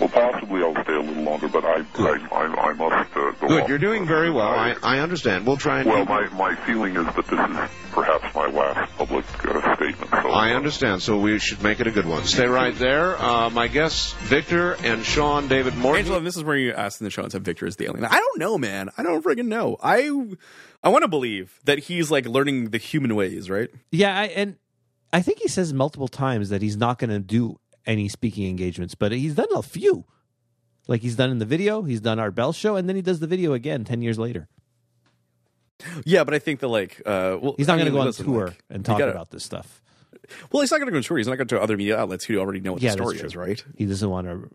[0.00, 2.20] Well, possibly I'll stay a little longer, but I Good.
[2.32, 3.48] I, I, I must uh, go.
[3.48, 3.62] Good.
[3.62, 3.68] off.
[3.68, 4.48] You're doing very well.
[4.48, 5.46] I, I understand.
[5.46, 5.88] We'll try and.
[5.88, 10.10] well, my my feeling is that this is perhaps my last public uh, statement.
[10.10, 12.24] So I understand, so we should make it a good one.
[12.24, 13.16] Stay right there.
[13.20, 16.00] Uh, my guests, Victor and Sean David Morton.
[16.00, 18.04] Angela, this is where you asked in the show and said Victor is the alien.
[18.04, 18.90] I don't know, man.
[18.98, 19.76] I don't friggin' know.
[19.82, 20.10] I
[20.82, 23.70] I want to believe that he's like learning the human ways, right?
[23.92, 24.56] Yeah, I, and
[25.12, 28.94] I think he says multiple times that he's not going to do any speaking engagements,
[28.94, 30.04] but he's done a few.
[30.86, 33.20] Like he's done in the video, he's done Art Bell show, and then he does
[33.20, 34.48] the video again ten years later.
[36.04, 38.46] Yeah, but I think that like uh, well, He's not going to go on tour
[38.48, 39.80] like, and talk gotta- about this stuff.
[40.52, 41.18] Well, he's not going to go on tour.
[41.18, 43.36] He's not going to other media outlets who already know what Yeah, the story is,
[43.36, 43.62] right?
[43.76, 44.48] He doesn't want to.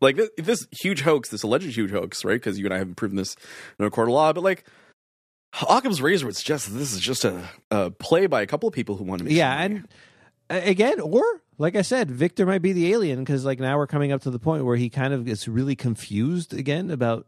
[0.00, 2.34] like this, this huge hoax, this alleged huge hoax, right?
[2.34, 3.36] Because you and I haven't proven this
[3.78, 4.64] in a court of law, but like
[5.68, 8.96] Occam's razor, it's just this is just a, a play by a couple of people
[8.96, 9.24] who want to.
[9.26, 9.86] Make Yeah, and
[10.50, 11.22] again, or
[11.58, 14.30] like I said, Victor might be the alien because like now we're coming up to
[14.30, 17.26] the point where he kind of gets really confused again about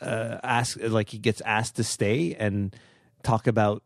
[0.00, 2.74] uh, ask like he gets asked to stay and
[3.22, 3.82] talk about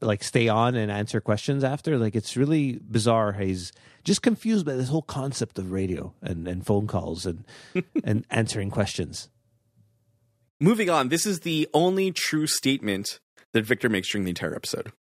[0.00, 1.98] like stay on and answer questions after.
[1.98, 3.32] Like it's really bizarre.
[3.34, 3.72] He's
[4.04, 7.44] just confused by this whole concept of radio and, and phone calls and
[8.04, 9.28] and answering questions.
[10.58, 13.20] Moving on, this is the only true statement
[13.52, 14.92] that Victor makes during the entire episode.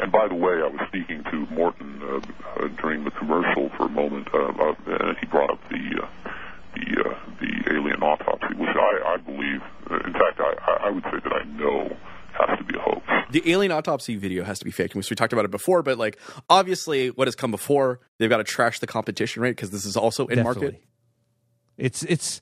[0.00, 2.20] And by the way, I was speaking to Morton uh,
[2.64, 6.30] uh, during the commercial for a moment, uh, uh, and he brought up the uh,
[6.74, 11.04] the uh, the alien autopsy, which I, I believe, uh, in fact, I, I would
[11.04, 11.96] say that I know
[12.32, 13.02] has to be a hoax.
[13.30, 14.94] The alien autopsy video has to be fake.
[14.94, 16.18] We talked about it before, but like
[16.48, 19.54] obviously, what has come before, they've got to trash the competition, right?
[19.54, 20.62] Because this is also in Definitely.
[20.62, 20.82] market.
[21.78, 22.40] It's it's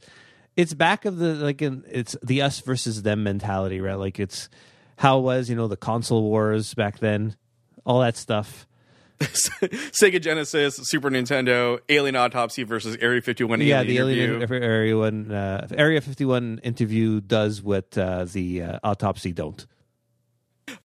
[0.56, 3.98] it's back of the like in, it's the us versus them mentality, right?
[3.98, 4.48] Like it's
[4.96, 7.36] how it was you know the console wars back then,
[7.84, 8.66] all that stuff.
[9.20, 14.36] Sega Genesis, Super Nintendo, Alien Autopsy versus Area 51 yeah, Alien the interview.
[14.36, 19.66] alien area one uh, area fifty one interview does what uh, the uh, autopsy don't.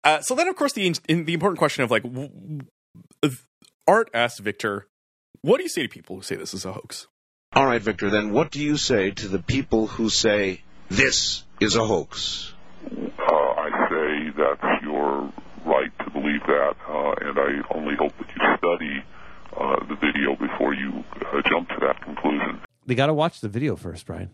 [0.03, 2.29] Uh, so then, of course, the in, the important question of like, w-
[3.21, 3.37] w-
[3.87, 4.87] Art asks Victor,
[5.41, 7.07] "What do you say to people who say this is a hoax?"
[7.53, 11.75] All right, Victor, then what do you say to the people who say this is
[11.75, 12.53] a hoax?
[12.85, 15.31] Uh, I say that's your
[15.75, 19.03] right to believe that, uh, and I only hope that you study
[19.57, 22.61] uh, the video before you uh, jump to that conclusion.
[22.85, 24.31] They got to watch the video first, Brian.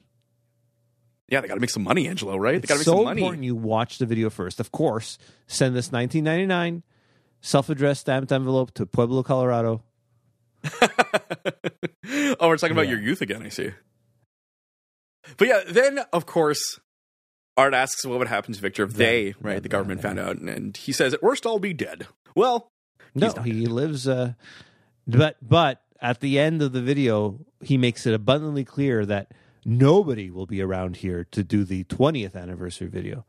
[1.29, 2.37] Yeah, they got to make some money, Angelo.
[2.37, 2.55] Right?
[2.55, 3.21] It's they got to make so some money.
[3.21, 4.59] important you watch the video first.
[4.59, 5.17] Of course,
[5.47, 6.83] send this 1999
[7.41, 9.83] self-addressed stamped envelope to Pueblo, Colorado.
[10.71, 13.41] oh, we're talking about your youth again.
[13.41, 13.71] I see.
[15.37, 16.79] But yeah, then of course,
[17.57, 20.49] Art asks what would happen to Victor if they, right, the government found out, and,
[20.49, 22.71] and he says, "At worst, I'll be dead." Well,
[23.13, 24.07] No, he lives.
[24.07, 24.33] Uh,
[25.05, 29.31] but but at the end of the video, he makes it abundantly clear that
[29.65, 33.25] nobody will be around here to do the 20th anniversary video.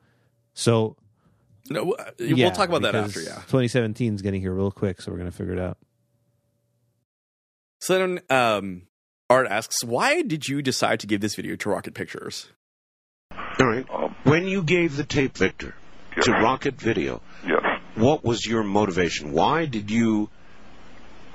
[0.55, 0.97] So
[1.69, 3.21] no, uh, we'll talk about that after.
[3.21, 3.35] Yeah.
[3.49, 5.79] 2017 is getting here real quick, so we're going to figure it out.
[7.81, 8.83] So then, um,
[9.29, 12.47] Art asks, "Why did you decide to give this video to Rocket Pictures?"
[13.89, 14.05] All right.
[14.07, 15.75] Um, When you gave the tape, Victor,
[16.17, 17.63] yes, to Rocket Video, yes.
[17.95, 19.33] what was your motivation?
[19.33, 20.29] Why did you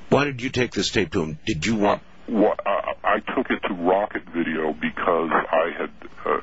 [0.09, 1.37] why did you take this tape to him?
[1.45, 5.91] Did you want What I, I took it to Rocket Video because I had
[6.25, 6.39] uh,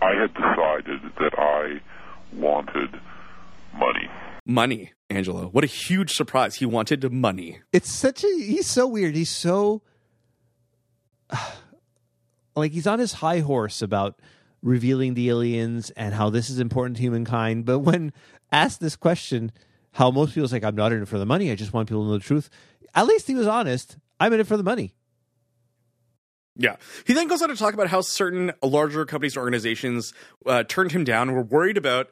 [0.00, 1.80] I had decided that I
[2.36, 2.90] wanted
[3.74, 4.08] money.
[4.44, 5.46] Money, Angelo.
[5.46, 6.56] What a huge surprise!
[6.56, 7.60] He wanted money.
[7.72, 9.14] It's such a he's so weird.
[9.14, 9.82] He's so
[12.56, 14.18] like he's on his high horse about
[14.62, 17.64] revealing the aliens and how this is important to humankind.
[17.64, 18.12] But when
[18.50, 19.52] asked this question,
[19.92, 21.50] how most people's like, I'm not in it for the money.
[21.50, 22.48] I just want people to know the truth.
[22.94, 23.96] At least he was honest.
[24.20, 24.94] I'm in it for the money.
[26.56, 26.76] Yeah.
[27.06, 30.12] He then goes on to talk about how certain larger companies and organizations
[30.46, 32.10] uh, turned him down and were worried about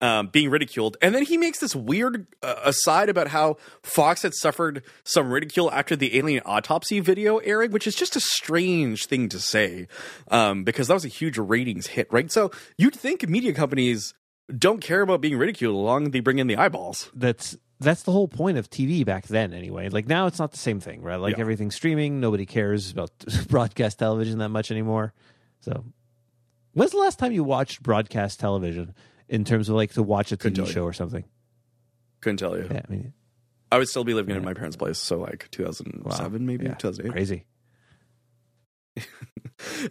[0.00, 0.96] um, being ridiculed.
[1.02, 5.70] And then he makes this weird uh, aside about how Fox had suffered some ridicule
[5.72, 9.88] after the alien autopsy video airing, which is just a strange thing to say
[10.30, 12.30] um, because that was a huge ratings hit, right?
[12.30, 14.14] So you'd think media companies
[14.56, 17.10] don't care about being ridiculed as long as they bring in the eyeballs.
[17.14, 19.88] That's that's the whole point of TV back then, anyway.
[19.88, 21.16] Like now, it's not the same thing, right?
[21.16, 21.40] Like Yeah.
[21.42, 22.18] everything's streaming.
[22.18, 23.10] Nobody cares about
[23.48, 25.12] broadcast television that much anymore.
[25.60, 25.84] So,
[26.72, 28.94] when's the last time you watched broadcast television
[29.28, 31.24] in terms of like to watch a TV show or something?
[32.20, 32.68] Couldn't tell you.
[32.70, 33.12] Yeah, I mean,
[33.70, 36.38] I would still be living in my parents' place, so like 2007, wow.
[36.38, 36.74] maybe Yeah.
[36.74, 37.12] 2008.
[37.12, 37.44] crazy.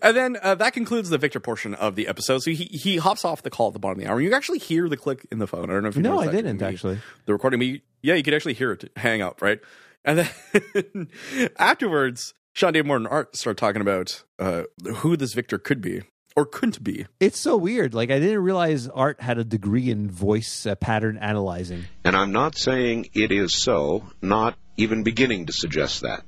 [0.01, 2.39] And then uh, that concludes the Victor portion of the episode.
[2.39, 4.21] So he he hops off the call at the bottom of the hour.
[4.21, 5.69] You actually hear the click in the phone.
[5.69, 6.99] I don't know if you No, I didn't actually.
[7.25, 9.59] The recording, but you, yeah, you could actually hear it hang up, right?
[10.05, 11.09] And then
[11.59, 14.63] afterwards, Sean Dave Morton Art start talking about uh,
[14.97, 16.03] who this Victor could be
[16.37, 17.07] or couldn't be.
[17.19, 17.95] It's so weird.
[17.95, 21.85] Like I didn't realize Art had a degree in voice uh, pattern analyzing.
[22.03, 26.23] And I'm not saying it is so, not even beginning to suggest that.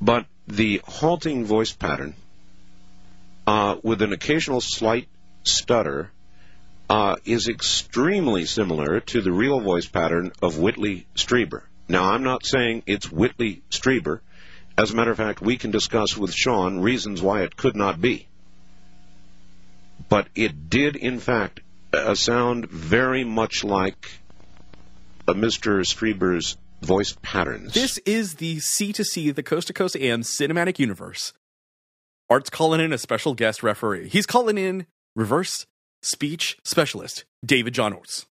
[0.00, 2.14] But the halting voice pattern,
[3.46, 5.06] uh, with an occasional slight
[5.44, 6.10] stutter,
[6.90, 11.62] uh, is extremely similar to the real voice pattern of Whitley Strieber.
[11.86, 14.20] Now, I'm not saying it's Whitley Strieber.
[14.76, 18.00] As a matter of fact, we can discuss with Sean reasons why it could not
[18.00, 18.27] be.
[20.08, 21.60] But it did, in fact,
[21.92, 24.20] uh, sound very much like
[25.26, 25.80] uh, Mr.
[25.84, 27.74] Strieber's voice patterns.
[27.74, 31.32] This is the C to C, the Coast to Coast AM cinematic universe.
[32.30, 34.08] Art's calling in a special guest referee.
[34.08, 34.86] He's calling in
[35.16, 35.66] reverse
[36.02, 38.26] speech specialist David John Oates.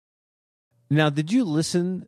[0.90, 2.08] Now, did you listen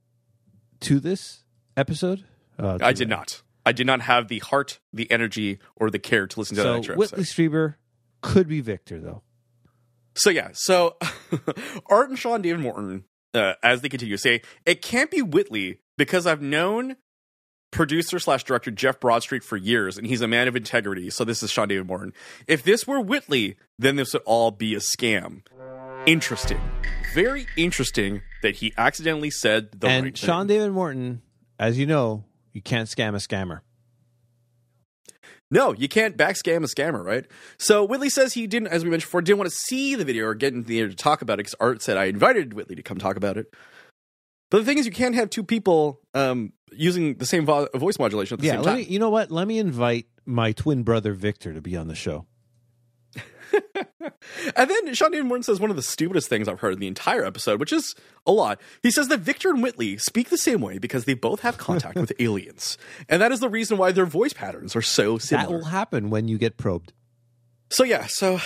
[0.81, 1.43] to this
[1.75, 2.23] episode
[2.57, 3.17] Uh, I did bad.
[3.17, 3.41] not.
[3.65, 6.67] I did not have the heart, the energy, or the care to listen to that
[6.69, 7.33] So extra Whitley episode.
[7.43, 7.75] Strieber
[8.21, 9.21] could be Victor though.
[10.19, 10.97] So yeah, so
[11.89, 16.27] Art and Sean David Morton, uh, as they continue, say it can't be Whitley because
[16.27, 16.97] I've known
[17.71, 21.09] producer slash director Jeff Broadstreet for years, and he's a man of integrity.
[21.09, 22.13] So this is Sean David Morton.
[22.47, 25.43] If this were Whitley, then this would all be a scam.
[26.05, 26.59] Interesting,
[27.13, 30.57] very interesting that he accidentally said the and right Sean thing.
[30.57, 31.21] David Morton,
[31.57, 33.61] as you know, you can't scam a scammer.
[35.51, 37.25] No, you can't backscam a scammer, right?
[37.57, 40.25] So Whitley says he didn't, as we mentioned before, didn't want to see the video
[40.27, 42.75] or get in the air to talk about it because Art said I invited Whitley
[42.75, 43.47] to come talk about it.
[44.51, 47.97] But the thing is, you can't have two people um, using the same vo- voice
[47.99, 48.75] modulation at the Yeah, same let time.
[48.77, 49.31] me, you know what?
[49.31, 52.25] Let me invite my twin brother Victor to be on the show.
[54.55, 56.87] and then Sean David Morton says one of the stupidest things I've heard in the
[56.87, 57.95] entire episode, which is
[58.25, 58.59] a lot.
[58.83, 61.97] He says that Victor and Whitley speak the same way because they both have contact
[61.97, 62.77] with aliens,
[63.07, 65.47] and that is the reason why their voice patterns are so similar.
[65.47, 66.93] That will happen when you get probed.
[67.71, 68.39] So yeah, so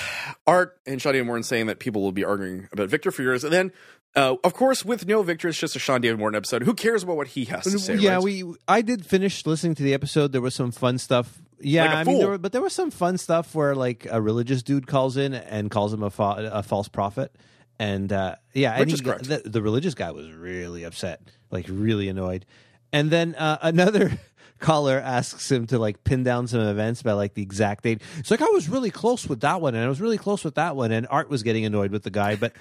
[0.45, 3.43] Art and Sean David Morton saying that people will be arguing about Victor for years,
[3.43, 3.71] and then
[4.15, 6.63] uh, of course with no Victor, it's just a Sean David Morton episode.
[6.63, 7.95] Who cares about what he has to say?
[7.95, 8.23] yeah, right?
[8.23, 8.43] we.
[8.67, 10.33] I did finish listening to the episode.
[10.33, 11.41] There was some fun stuff.
[11.63, 14.21] Yeah, Like I mean, there were, but there was some fun stuff where like a
[14.21, 17.35] religious dude calls in and calls him a, fa- a false prophet,
[17.79, 19.43] and uh, yeah, and he is got- correct.
[19.43, 22.45] the, the religious guy was really upset, like really annoyed,
[22.91, 24.19] and then uh, another.
[24.59, 28.01] Caller asks him to like pin down some events by like the exact date.
[28.19, 30.55] It's like I was really close with that one, and I was really close with
[30.55, 32.37] that one, and Art was getting annoyed with the guy.
[32.37, 32.53] But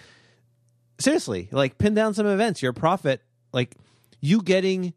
[0.98, 2.60] seriously, like pin down some events.
[2.62, 3.22] You're a prophet.
[3.52, 3.76] Like
[4.20, 4.94] you getting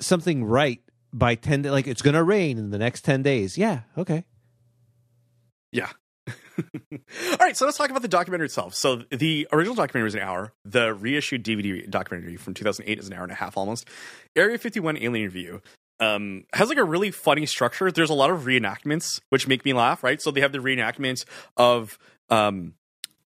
[0.00, 0.80] something right
[1.14, 3.56] by 10 like it's going to rain in the next 10 days.
[3.56, 4.24] Yeah, okay.
[5.72, 5.88] Yeah.
[6.58, 8.74] All right, so let's talk about the documentary itself.
[8.74, 10.52] So the original documentary was an hour.
[10.64, 13.88] The reissued DVD documentary from 2008 is an hour and a half almost.
[14.36, 15.62] Area 51 Alien Review
[16.00, 17.90] um, has like a really funny structure.
[17.90, 20.02] There's a lot of reenactments which make me laugh.
[20.02, 21.24] Right, so they have the reenactments
[21.56, 21.98] of
[22.28, 22.74] um,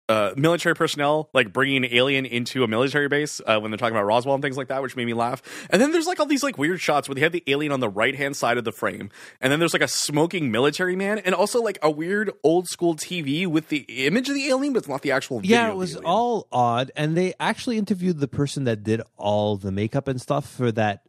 [0.09, 3.97] uh, military personnel like bringing an alien into a military base uh, when they're talking
[3.97, 5.43] about Roswell and things like that, which made me laugh.
[5.71, 7.81] And then there's like all these like weird shots where they have the alien on
[7.81, 11.19] the right hand side of the frame, and then there's like a smoking military man,
[11.19, 14.79] and also like a weird old school TV with the image of the alien, but
[14.79, 15.41] it's not the actual.
[15.41, 19.57] Video Yeah, it was all odd and they actually interviewed the person that did all
[19.57, 21.03] the makeup and stuff for that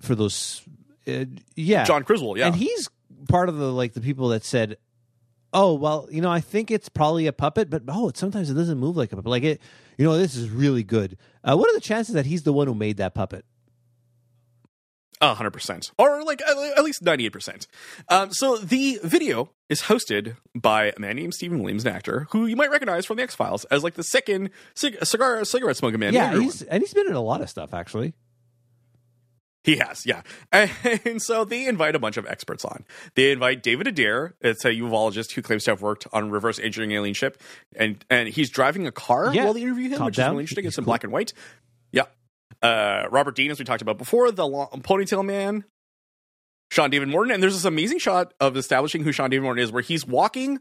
[0.00, 0.62] for those
[1.06, 1.24] uh,
[1.56, 1.84] yeah.
[1.84, 2.38] John Criswell.
[2.38, 2.88] Yeah, And he's
[3.28, 4.76] part of the like the people that said
[5.52, 8.54] Oh well, you know, I think it's probably a puppet, but oh, it, sometimes it
[8.54, 9.30] doesn't move like a puppet.
[9.30, 9.60] Like it,
[9.98, 11.16] you know, this is really good.
[11.42, 13.44] Uh, what are the chances that he's the one who made that puppet?
[15.22, 17.66] A hundred percent, or like at at least ninety-eight percent.
[18.08, 22.46] Um, so the video is hosted by a man named Steven Williams, an actor who
[22.46, 26.00] you might recognize from the X Files as like the second cig- cigar cigarette smoking
[26.00, 26.14] man.
[26.14, 28.14] yeah, he's and he's been in a lot of stuff actually.
[29.62, 30.22] He has, yeah.
[30.52, 32.84] And so they invite a bunch of experts on.
[33.14, 36.92] They invite David Adair, it's a ufologist who claims to have worked on reverse engineering
[36.92, 37.40] alien ship,
[37.76, 39.44] and and he's driving a car Yeah.
[39.44, 40.28] while they interview him, Top which down.
[40.28, 40.64] is really interesting.
[40.66, 40.90] It's in cool.
[40.92, 41.32] black and white.
[41.92, 42.04] Yeah.
[42.62, 45.64] Uh, Robert Dean, as we talked about before, the long, ponytail man,
[46.70, 49.70] Sean David Morton, and there's this amazing shot of establishing who Sean David Morton is,
[49.72, 50.58] where he's walking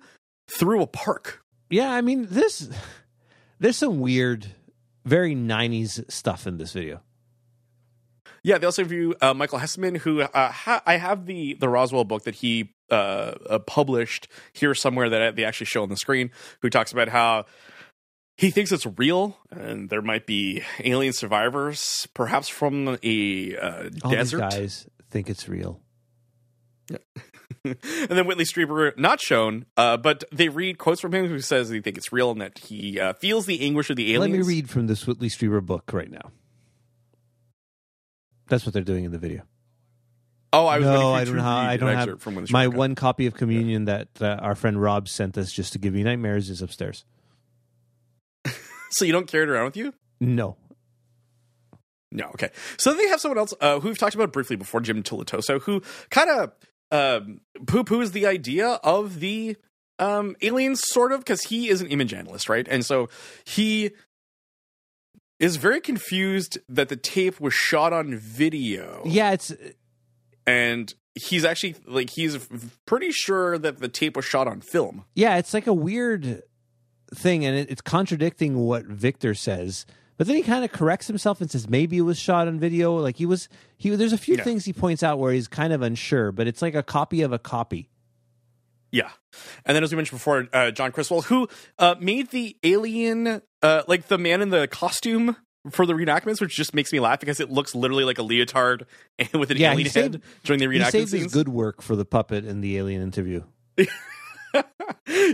[0.49, 1.41] through a park.
[1.69, 2.67] Yeah, I mean this.
[3.59, 4.47] There's some weird,
[5.05, 7.01] very '90s stuff in this video.
[8.43, 12.03] Yeah, they also interview uh, Michael Hesemann, who uh, ha- I have the the Roswell
[12.03, 16.31] book that he uh, uh, published here somewhere that they actually show on the screen.
[16.61, 17.45] Who talks about how
[18.37, 24.11] he thinks it's real, and there might be alien survivors, perhaps from a uh, All
[24.11, 24.49] desert.
[24.49, 25.81] these guys think it's real.
[26.89, 26.97] Yeah.
[27.65, 27.77] and
[28.09, 31.81] then Whitley Strieber not shown, uh, but they read quotes from him who says they
[31.81, 34.31] think it's real and that he uh, feels the anguish of the aliens.
[34.31, 36.31] Let me read from this Whitley Strieber book right now.
[38.49, 39.43] That's what they're doing in the video.
[40.51, 41.69] Oh, I was no, waiting for you I don't have.
[41.69, 42.73] I don't have from Whitley my Strieber.
[42.73, 46.03] one copy of Communion that uh, our friend Rob sent us just to give you
[46.03, 47.05] nightmares is upstairs.
[48.91, 49.93] So you don't carry it around with you?
[50.19, 50.57] No,
[52.11, 52.49] No, okay.
[52.79, 55.83] So they have someone else uh, who we've talked about briefly before, Jim Dilettoso, who
[56.09, 56.51] kind of
[56.91, 59.57] um, poo poos the idea of the
[59.99, 62.67] um, aliens, sort of, because he is an image analyst, right?
[62.67, 63.09] And so
[63.45, 63.91] he
[65.39, 69.01] is very confused that the tape was shot on video.
[69.05, 69.53] yeah, it's
[70.45, 72.37] And he's actually, like, he's
[72.85, 75.05] pretty sure that the tape was shot on film.
[75.15, 76.43] yeah, it's like a weird
[77.15, 79.85] thing, and it, it's contradicting what Victor says.
[80.17, 82.95] But then he kind of corrects himself and says maybe it was shot on video.
[82.97, 84.43] Like he was, he there's a few Yeah.
[84.43, 87.31] things he points out where he's kind of unsure, but it's like a copy of
[87.31, 87.89] a copy.
[88.91, 89.09] Yeah.
[89.65, 93.83] And then, as we mentioned before, uh, John Criswell, who uh, made the alien, uh,
[93.87, 95.35] like the man in the costume
[95.69, 98.85] for the reenactments, which just makes me laugh because it looks literally like a leotard
[99.19, 101.23] and with an Yeah, alien he saved- head during the He reenactment saved scenes.
[101.25, 103.43] his good work for the puppet in the alien interview.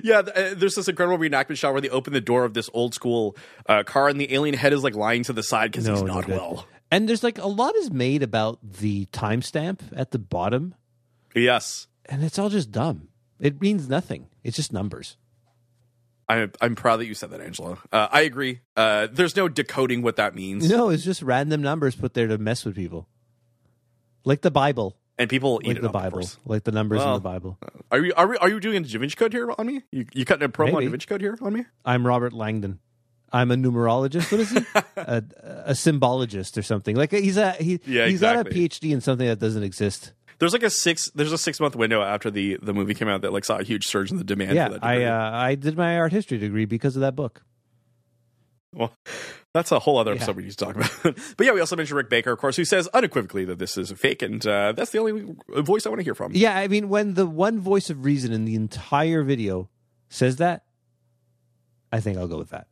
[0.03, 2.93] yeah, uh, there's this incredible reenactment shot where they open the door of this old
[2.93, 3.35] school
[3.67, 6.05] uh, car and the alien head is like lying to the side because he's No,
[6.07, 6.67] no not well.
[6.91, 10.75] And there's like a lot is made about the timestamp at the bottom,
[11.33, 13.09] Yes, and it's all just dumb.
[13.39, 14.27] It means nothing.
[14.43, 15.17] It's just numbers.
[16.27, 17.77] I'm I'm proud that you said that, Angela.
[17.91, 18.61] Uh, I agree.
[18.75, 22.37] Uh, there's no decoding what that means, No, it's just random numbers put there to
[22.39, 23.07] mess with people.
[24.23, 24.97] Like the Bible.
[25.19, 26.11] and people eat Like it the Bible.
[26.19, 26.39] course.
[26.45, 27.59] Like the numbers Well, in the Bible.
[27.91, 29.83] Are you are, we, are you doing a Da Vinci Code here on me?
[29.91, 30.85] You you cutting a promo on Maybe.
[30.85, 31.65] Da Vinci Code here on me?
[31.85, 32.79] I'm Robert Langdon.
[33.31, 34.31] I'm a numerologist.
[34.31, 34.57] What is he?
[34.97, 35.23] a,
[35.67, 36.95] a symbologist or something.
[36.95, 38.49] Like he's a he, Yeah, he's got a.
[38.49, 40.13] PhD in something that doesn't exist.
[40.39, 43.21] There's like a six there's a six month window after the the movie came out
[43.21, 44.83] that like saw a huge surge in the demand yeah, for that.
[44.83, 47.43] I uh, I did my art history degree because of that book.
[48.73, 48.91] Well,
[49.53, 50.17] that's a whole other Yeah.
[50.17, 50.91] episode we need to talk about.
[51.37, 53.89] but yeah, we also mentioned Rick Baker, of course, who says unequivocally that this is
[53.93, 56.33] fake, and uh, that's the only voice I want to hear from.
[56.33, 59.69] Yeah, I mean, when the one voice of reason in the entire video
[60.09, 60.65] says that,
[61.93, 62.67] I think I'll go with that.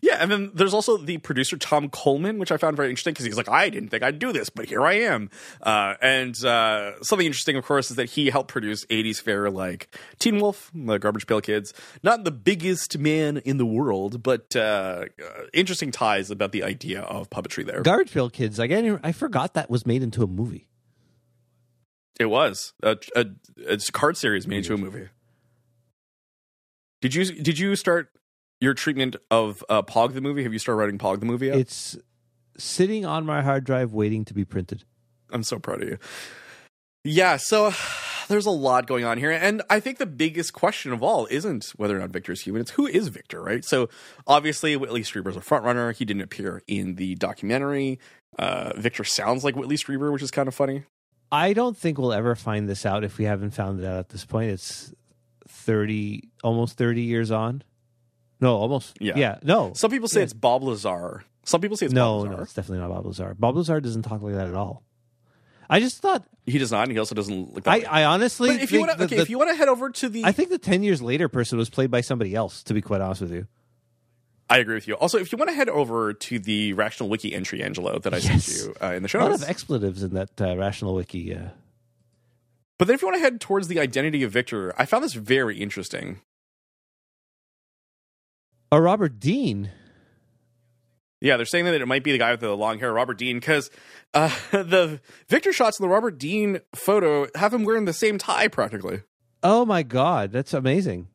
[0.00, 3.26] Yeah, and then there's also the producer Tom Coleman, which I found very interesting because
[3.26, 5.30] he's like, I didn't think I'd do this, but here I am.
[5.60, 9.96] Uh, and uh, something interesting, of course, is that he helped produce 80s fare like
[10.18, 11.72] Teen Wolf, the Garbage Pail Kids.
[12.02, 17.00] Not the biggest man in the world, but uh, uh, interesting ties about the idea
[17.02, 17.82] of puppetry there.
[17.82, 20.68] Garbage Pail Kids, like, I, didn't- I forgot that was made into a movie.
[22.20, 23.26] It was a, a,
[23.66, 25.08] a card series made into a movie.
[27.00, 28.10] Did you did you start
[28.62, 30.44] your treatment of uh, Pog the movie?
[30.44, 31.56] Have you started writing Pog the movie yet?
[31.56, 31.98] It's
[32.56, 34.84] sitting on my hard drive waiting to be printed.
[35.32, 35.98] I'm so proud of you.
[37.02, 37.72] Yeah, so
[38.28, 41.72] there's a lot going on here, and I think the biggest question of all isn't
[41.76, 43.64] whether or not Victor is human; it's who is Victor, right?
[43.64, 43.88] So
[44.28, 45.90] obviously, Whitley Strieber's a front runner.
[45.90, 47.98] He didn't appear in the documentary.
[48.38, 50.84] Uh, Victor sounds like Whitley Strieber, which is kind of funny.
[51.32, 54.08] I don't think we'll ever find this out if we haven't found it out at
[54.10, 54.50] this point.
[54.50, 54.92] It's
[55.48, 57.64] 30, almost 30 years on.
[58.42, 58.98] No, almost.
[59.00, 59.14] Yeah.
[59.16, 59.38] Yeah.
[59.42, 59.72] No.
[59.74, 60.24] Some people say Yeah.
[60.24, 61.24] it's Bob Lazar.
[61.44, 62.42] Some people say it's no, Bob no, Lazar.
[62.42, 63.34] it's definitely not Bob Lazar.
[63.38, 64.82] Bob Lazar doesn't talk like that at all.
[65.70, 67.84] I just thought, He does not, and he also doesn't look that I, way.
[67.86, 69.88] I honestly But if you want to, okay, the- if you want to head over
[69.90, 72.74] to the, I think the 10 years later person was played by somebody else, to
[72.74, 73.46] be quite honest with you.
[74.50, 74.94] I agree with you.
[74.94, 78.18] Also, if you want to head over to the Rational Wiki entry, Angelo, that I
[78.18, 78.44] Yes.
[78.44, 81.34] sent you uh, in the show, A lot of expletives in that uh, Rational Wiki.
[81.34, 81.50] Uh,
[82.76, 85.14] but then if you want to head towards the identity of Victor, I found this
[85.14, 86.20] very interesting.
[88.72, 89.70] Oh, Robert Dean.
[91.20, 93.38] Yeah, they're saying that it might be the guy with the long hair, Robert Dean,
[93.38, 93.70] because
[94.12, 98.48] uh, the Victor shots in the Robert Dean photo have him wearing the same tie
[98.48, 99.02] practically.
[99.44, 101.06] Oh my God, that's amazing.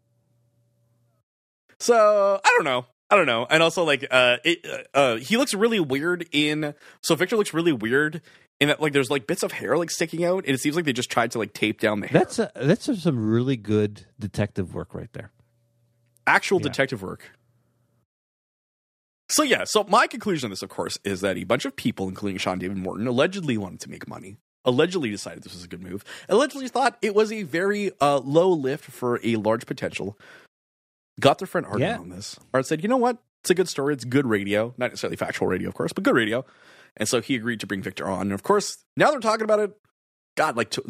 [1.80, 2.86] So I don't know.
[3.10, 3.48] I don't know.
[3.50, 6.74] And also, like, uh, it, uh, uh, he looks really weird in.
[7.02, 8.22] So Victor looks really weird
[8.60, 10.84] in that, like, there's like bits of hair like sticking out, and it seems like
[10.86, 12.20] they just tried to like tape down the hair.
[12.20, 15.32] That's a, that's some really good detective work right there.
[16.26, 16.64] actual Yeah.
[16.64, 17.32] detective work.
[19.30, 22.08] So yeah, so my conclusion on this, of course, is that a bunch of people,
[22.08, 24.38] including Sean David Morton, allegedly wanted to make money.
[24.66, 26.04] Allegedly decided this was a good move.
[26.30, 30.18] Allegedly thought it was a very uh, low lift for a large potential.
[31.20, 31.98] Got their friend Art Yeah.
[31.98, 32.38] on this.
[32.54, 33.18] Art said, "You know what?
[33.44, 33.94] It's a good story.
[33.94, 36.46] It's good radio, not necessarily factual radio, of course, but good radio."
[36.96, 38.22] And so he agreed to bring Victor on.
[38.24, 39.72] And of course, now they're talking about it.
[40.36, 40.82] God, like t-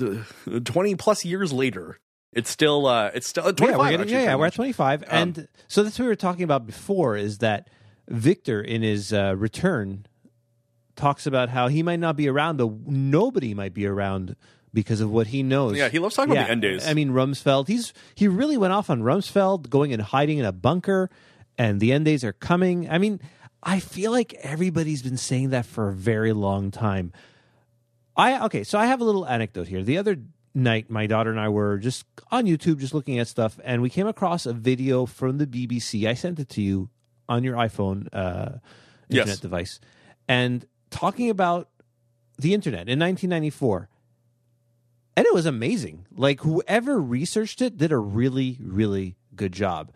[0.51, 1.99] uh, twenty plus years later,
[2.33, 3.91] it's still uh, it's still uh, twenty yeah, we're five.
[3.97, 5.03] getting- yeah, yeah, we're at 25.
[5.03, 7.69] Um, and so that's what we were talking about before is that
[8.09, 10.05] Victor, in his uh, return,
[10.95, 14.35] talks about how he might not be around, but nobody might be around
[14.73, 15.77] because of what he knows.
[15.77, 16.87] Yeah, he loves talking about the end days.
[16.87, 20.51] I mean, Rumsfeld, he's he really went off on Rumsfeld, going and hiding in a
[20.51, 21.09] bunker,
[21.57, 22.89] and the end days are coming.
[22.89, 23.21] I mean,
[23.63, 27.13] I feel like everybody's been saying that for a very long time.
[28.15, 29.83] I okay, so I have a little anecdote here.
[29.83, 30.17] The other
[30.53, 33.89] night, my daughter and I were just on YouTube, just looking at stuff, and we
[33.89, 36.07] came across a video from the BBC.
[36.07, 36.89] I sent it to you
[37.29, 38.59] on your iPhone uh,
[39.09, 39.39] internet Yes.
[39.39, 39.79] device,
[40.27, 41.69] and talking about
[42.37, 43.89] the internet in 1994.
[45.15, 46.05] And it was amazing.
[46.15, 49.91] Like whoever researched it did a really, really good job.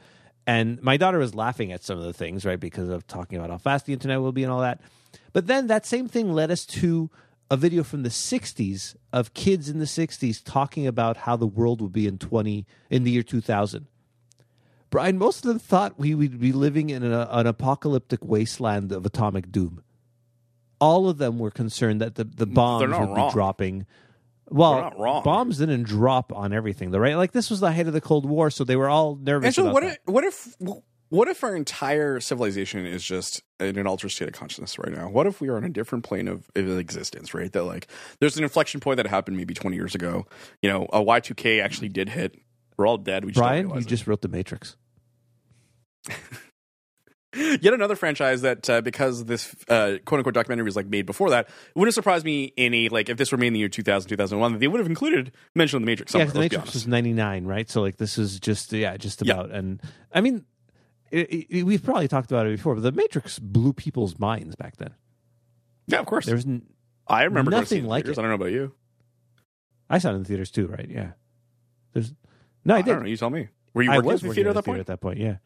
[0.48, 3.52] And my daughter was laughing at some of the things, right, because of talking about
[3.52, 4.82] how fast the internet will be and all that.
[5.34, 7.12] But then that same thing led us to
[7.52, 11.82] a video from the 60s of kids in the 60s talking about how the world
[11.82, 13.86] would be in 20 in the year 2000.
[14.92, 19.06] Brian, most of them thought we would be living in a, an apocalyptic wasteland of
[19.06, 19.82] atomic doom.
[20.80, 23.30] All of them were concerned that the, the bombs would wrong.
[23.30, 23.86] be dropping.
[24.50, 25.24] Well, not wrong.
[25.24, 27.16] bombs didn't drop on everything, though, right?
[27.16, 29.48] Like this was the height of the Cold War, so they were all nervous.
[29.48, 29.94] And so, about what that.
[29.94, 30.56] if, what if
[31.12, 35.10] what if our entire civilization is just in an altered state of consciousness right now?
[35.10, 37.52] What if we are on a different plane of, of existence, right?
[37.52, 37.88] That like
[38.20, 40.26] there's an inflection point that happened maybe 20 years ago.
[40.62, 42.38] You know, a Y2K actually did hit.
[42.78, 43.26] We're all dead.
[43.26, 43.88] We just Brian, you it.
[43.88, 44.78] just wrote The Matrix.
[47.34, 51.30] Yet another franchise that uh, because this uh, quote unquote documentary was like made before
[51.30, 54.10] that, it wouldn't surprise me any like if this were made in the year 2000,
[54.10, 56.14] 2001, that they would have included mention of the Matrix.
[56.14, 57.70] yeah, The Matrix was 99, right?
[57.70, 59.36] So like this is just yeah, just Yeah.
[59.36, 59.82] about and
[60.14, 60.44] I mean
[61.10, 64.76] it, it, we've probably talked about it before, but The Matrix blew people's minds back
[64.76, 64.94] then.
[65.88, 66.26] yeah, of course.
[66.26, 66.64] There's n-
[67.08, 68.18] I remember going to see it nothing like theaters.
[68.18, 68.20] it.
[68.20, 68.74] I don't know about you.
[69.90, 70.88] I saw it in the theaters too, right?
[70.90, 71.12] Yeah.
[71.94, 72.14] There's
[72.66, 73.08] no, I I did.
[73.08, 73.48] You tell me.
[73.74, 74.80] Were you I working was at the theater at at that point?
[74.82, 75.20] at that point.
[75.20, 75.38] Yeah.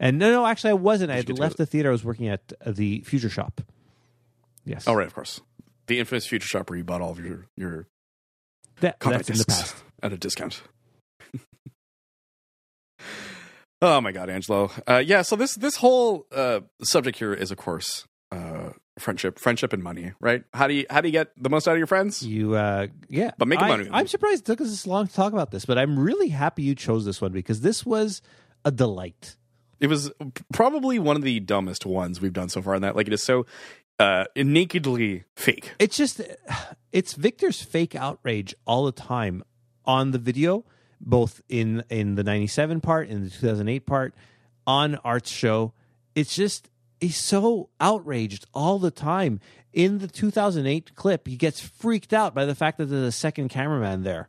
[0.00, 1.10] And no, no, actually, I wasn't.
[1.10, 1.88] I had you get to left the theater.
[1.88, 3.60] I was working at uh, the Future Shop.
[4.64, 4.86] Yes.
[4.86, 5.40] Oh, right, of course.
[5.86, 7.88] The infamous Future Shop where you bought all of your your
[8.80, 9.76] That, compact that's in the past.
[10.02, 10.62] at a discount.
[13.82, 14.70] oh my god, Angelo.
[14.86, 19.72] Uh, yeah, so this this whole uh, subject here is, of course, uh, friendship, friendship,
[19.72, 20.12] and money.
[20.20, 20.44] Right?
[20.52, 22.22] How do you how do you get the most out of your friends?
[22.22, 23.32] You, uh, yeah.
[23.38, 25.64] But making I, money I'm surprised it took us this long to talk about this,
[25.64, 28.22] but I'm really happy you chose this one because this was
[28.64, 29.36] a delight.
[29.80, 30.10] It was
[30.52, 32.74] probably one of the dumbest ones we've done so far.
[32.74, 33.46] In that, like, it is so
[33.98, 35.72] uh, nakedly fake.
[35.78, 36.20] It's just,
[36.92, 39.44] it's Victor's fake outrage all the time
[39.84, 40.64] on the video,
[41.00, 44.14] both in in the '97 part, in the 2008 part,
[44.66, 45.72] on Art's show.
[46.14, 46.70] It's just
[47.00, 49.40] he's so outraged all the time.
[49.72, 53.48] In the 2008 clip, he gets freaked out by the fact that there's a second
[53.50, 54.28] cameraman there,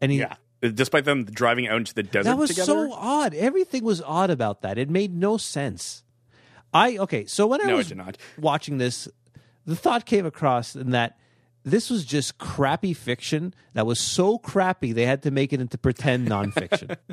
[0.00, 0.36] and he Yeah.
[0.72, 2.66] Despite them driving out into the desert that was together.
[2.66, 3.34] so odd.
[3.34, 4.78] Everything was odd about that.
[4.78, 6.04] It made no sense.
[6.72, 7.26] I okay.
[7.26, 7.92] So when I no, was
[8.38, 9.08] watching this,
[9.66, 11.18] the thought came across in that
[11.64, 15.78] this was just crappy fiction that was so crappy they had to make it into
[15.78, 16.96] pretend nonfiction.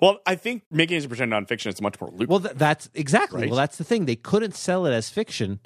[0.00, 2.30] Well, I think making it into pretend nonfiction is much more lucrative.
[2.30, 3.42] well, th- that's exactly.
[3.42, 3.50] Right.
[3.50, 4.06] Well, that's the thing.
[4.06, 5.60] They couldn't sell it as fiction.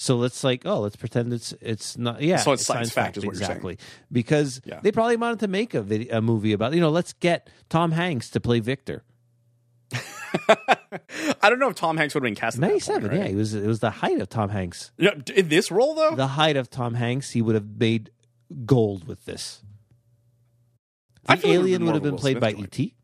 [0.00, 2.22] So let's like, oh, let's pretend it's it's not.
[2.22, 3.50] Yeah, So it's science fact is what you're saying.
[3.50, 3.78] exactly.
[4.12, 4.78] Because Yeah.
[4.80, 7.90] they probably wanted to make a video, a movie about you know, let's get Tom
[7.90, 9.02] Hanks to play Victor.
[11.42, 13.18] I don't know if Tom Hanks would have been cast Ninety seven, right?
[13.18, 14.92] yeah, it was it was the height of Tom Hanks.
[14.98, 18.10] D- in this role though, The height of Tom Hanks, he would have made
[18.64, 19.62] gold with this.
[21.24, 22.94] The feel it would've alien been would have been played by E.T.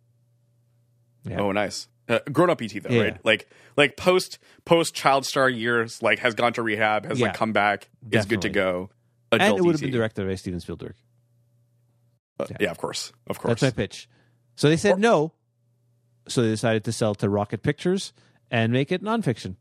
[1.28, 1.40] Yeah.
[1.40, 3.02] oh nice, uh, grown up ET though, Yeah.
[3.02, 3.24] right?
[3.24, 7.28] Like like post post child star years, like has gone to rehab, has Yeah.
[7.28, 8.50] like come back, is good to Definitely.
[8.50, 8.90] go.
[9.32, 10.94] and it would have been directed by Steven Spielberg.
[12.38, 12.70] Uh, yeah.
[12.70, 13.61] of course, of course.
[13.61, 14.09] That's my pitch.
[14.57, 15.32] So they said no.
[16.28, 18.12] So they decided to sell to Rocket Pictures
[18.50, 19.57] and make it nonfiction.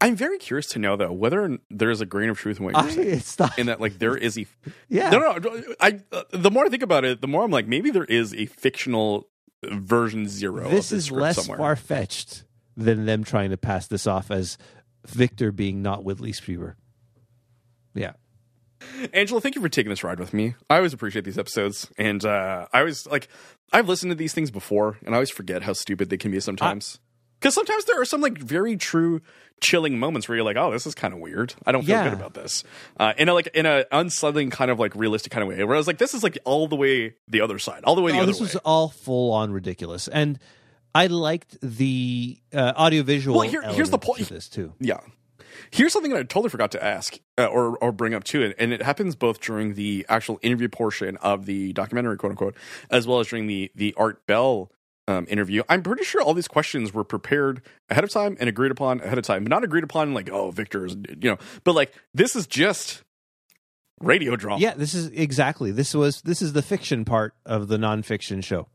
[0.00, 2.74] I'm very curious to know though whether there is a grain of truth in what
[2.74, 3.10] you're I, saying.
[3.10, 3.58] it's not.
[3.58, 4.46] In that, like, there is a
[4.88, 5.10] yeah.
[5.10, 5.32] no, no.
[5.36, 8.04] no, I uh, the more I think about it, the more I'm like, maybe there
[8.04, 9.28] is a fictional
[9.72, 10.68] version zero.
[10.70, 12.44] this is less far fetched
[12.76, 14.58] than them trying to pass this off as
[15.06, 16.74] Victor being not Whitley Strieber.
[17.94, 18.12] Yeah.
[19.12, 20.54] Angela, thank you for taking this ride with me.
[20.68, 23.28] I always appreciate these episodes, and uh, I always like
[23.72, 26.40] I've listened to these things before, and I always forget how stupid they can be
[26.40, 27.00] sometimes.
[27.38, 29.20] Because sometimes there are some like very true
[29.60, 31.54] chilling moments where you're like, "Oh, this is kind of weird.
[31.64, 32.04] I don't feel Yeah.
[32.04, 32.62] good about this."
[32.98, 35.62] Uh, in a like in a unsettling kind of like realistic kind of way.
[35.64, 38.02] Where I was like, "This is like all the way the other side, all the
[38.02, 40.38] way the oh, other this way." was all full on ridiculous, and
[40.94, 43.38] I liked the uh, audiovisual.
[43.38, 44.28] Well, here- here's the point.
[44.28, 44.72] this too.
[44.80, 45.00] Yeah.
[45.70, 48.54] Here's something that I totally forgot to ask uh, or or bring up too, and,
[48.58, 52.56] and it happens both during the actual interview portion of the documentary, quote unquote,
[52.90, 54.70] as well as during the the Art Bell
[55.08, 55.62] um, interview.
[55.68, 59.18] I'm pretty sure all these questions were prepared ahead of time and agreed upon ahead
[59.18, 62.46] of time, but not agreed upon like oh Victor's, you know, but like this is
[62.46, 63.02] just
[64.00, 64.60] radio drama.
[64.60, 65.70] Yeah, this is exactly.
[65.70, 68.68] This was this is the fiction part of the nonfiction show.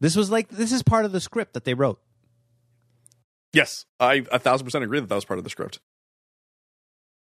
[0.00, 2.00] This was like this is part of the script that they wrote.
[3.52, 5.80] Yes, I a thousand percent agree that that was part of the script.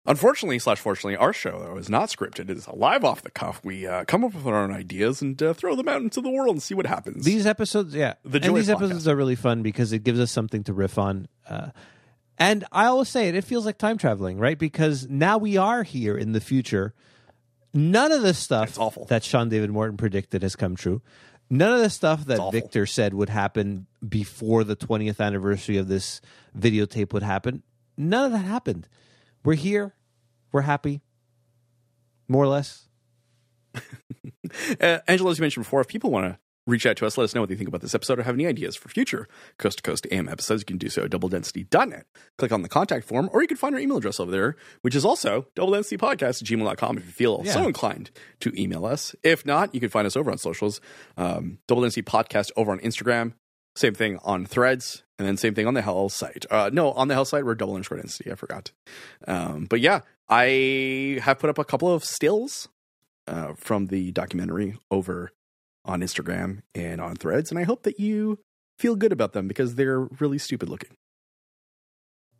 [0.06, 2.50] Unfortunately, slash fortunately, our show though is not scripted.
[2.50, 3.62] It is live off the cuff.
[3.64, 6.30] We uh, come up with our own ideas and uh, throw them out into the
[6.30, 7.24] world and see what happens.
[7.24, 8.76] These episodes, yeah, The and these podcast.
[8.76, 11.30] episodes are really fun because it gives us something to riff on.
[11.48, 11.70] Uh,
[12.38, 14.60] and I always say it; it feels like time traveling, right?
[14.60, 16.94] Because now we are here in the future.
[17.74, 18.78] None of the stuff
[19.08, 21.02] that Sean David Morton predicted has come true.
[21.50, 22.52] None of the stuff that.
[22.52, 26.20] Victor said would happen before the 20th anniversary of this
[26.58, 27.64] videotape would happen.
[27.96, 28.88] None of that happened.
[29.44, 29.94] We're here.
[30.52, 31.02] We're happy.
[32.28, 32.88] More or less.
[34.80, 36.38] Uh, Angela, as you mentioned before, if people want to
[36.68, 38.36] reach out to us, let us know what they think about this episode or have
[38.36, 39.28] any ideas for future
[39.58, 42.06] Coast to Coast AM episodes, you can do so at doubledensity.net.
[42.38, 44.94] Click on the contact form, or you can find our email address over there, which
[44.96, 47.54] is also doubledensitypodcast at gmail.com if you feel Yeah.
[47.54, 49.16] so inclined to email us.
[49.24, 50.80] If not, you can find us over on socials.
[51.18, 53.34] Um, Double Density Podcast over on Instagram,
[53.76, 56.46] Same thing on Threads, and then same thing on the Hell site.
[56.52, 58.32] Uh, no, on the Hell site we're double underscore density.
[58.32, 58.72] I forgot.
[59.28, 62.70] Um, but yeah, I have put up a couple of stills
[63.28, 65.32] uh, from the documentary over
[65.86, 68.40] on Instagram and on Threads, and I hope that you
[68.78, 70.96] feel good about them because they're really stupid looking.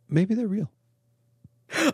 [0.08, 0.70] Maybe they're real.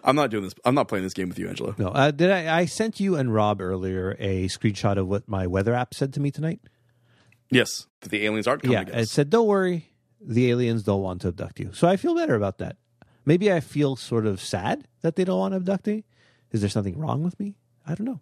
[0.04, 0.54] I'm not doing this.
[0.64, 1.74] I'm not playing this game with you, Angela.
[1.78, 2.58] No, uh, did I?
[2.58, 6.20] I sent you and Rob earlier a screenshot of what my weather app said to
[6.20, 6.60] me tonight.
[7.50, 9.10] Yes, that the aliens aren't coming yeah, to it get us.
[9.10, 9.90] said, "Don't worry,
[10.20, 12.76] the aliens don't want to abduct you." So I feel better about that.
[13.26, 16.04] Maybe I feel sort of sad that they don't want to abduct me.
[16.52, 17.56] Is there something wrong with me?
[17.86, 18.20] I don't know.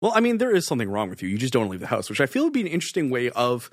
[0.00, 1.28] Well, I mean, there is something wrong with you.
[1.28, 3.70] You just don't leave the house, which I feel would be an interesting way of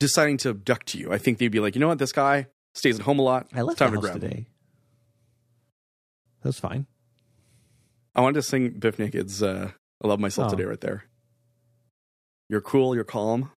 [0.00, 1.12] deciding to abduct you.
[1.12, 3.48] I think they'd be like, you know what, this guy stays at home a lot.
[3.54, 4.30] I left Time the to house grab him.
[4.30, 4.46] today.
[6.42, 6.86] That was fine.
[8.14, 9.70] I wanted to sing Bif Naked's uh,
[10.02, 10.50] "I Love Myself Oh.
[10.56, 11.04] Today" right there.
[12.52, 12.94] You're cool.
[12.94, 13.50] You're calm.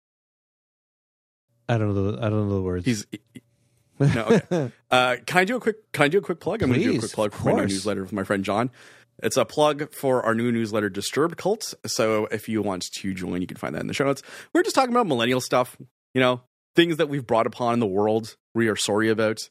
[1.68, 2.12] I don't know.
[2.14, 2.86] The, I don't know the words.
[2.86, 3.06] He's
[4.00, 4.26] no.
[4.26, 4.72] Okay.
[4.90, 5.92] Uh, can I do a quick?
[5.92, 6.64] Can I do a quick plug?
[6.64, 8.72] I'm going to do a quick plug for my new newsletter with my friend John.
[9.22, 11.74] It's a plug for our new newsletter, DiSTURBD KVLT.
[11.88, 14.22] So if you want to join, you can find that in the show notes.
[14.54, 15.76] We're just talking about millennial stuff,
[16.14, 16.44] you know,
[16.78, 19.50] things that we've brought upon in the world we are sorry about.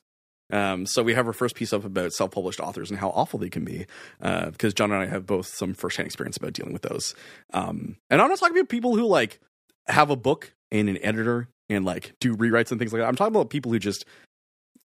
[0.55, 3.51] Um, so we have our first piece up about self-published authors and how awful they
[3.51, 3.87] can be,
[4.23, 7.15] uh, because John and I have both some firsthand experience about dealing with those.
[7.53, 9.41] Um, and I'm not talking about people who like
[9.89, 13.09] have a book and an editor and like do rewrites and things like that.
[13.09, 14.05] I'm talking about people who just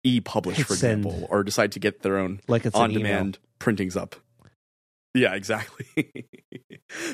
[0.04, 4.16] e-publish, for example, or decide to get their own like it's on-demand printings up.
[5.14, 5.86] Yeah, exactly.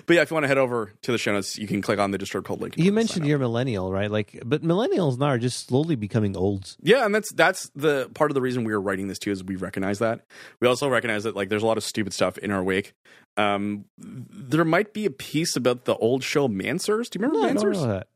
[0.07, 1.99] but yeah, if you want to head over to the show notes, you can click
[1.99, 2.75] on the DiSTURBD KVLT link.
[2.79, 4.11] You mentioned you're millennial, right?
[4.11, 6.77] Like, but millennials now are just slowly becoming olds.
[6.83, 9.43] Yeah, and that's that's the part of the reason we are writing this too is
[9.45, 10.27] we recognize that.
[10.61, 12.95] We also recognize that like there's a lot of stupid stuff in our wake.
[13.37, 17.09] Um, there might be a piece about the old show Mansers.
[17.11, 17.75] Do you remember No, I don't Mansers?
[17.75, 18.07] know that.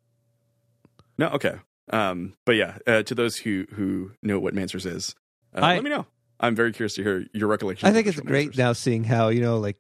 [1.16, 1.54] No, okay.
[1.90, 5.14] Um, but yeah, uh, to those who who know what Mansers is,
[5.54, 6.06] uh, I- let me know.
[6.40, 7.88] I'm very curious to hear your recollection.
[7.88, 8.58] I think it's great Mansers.
[8.58, 9.76] now seeing how you know, like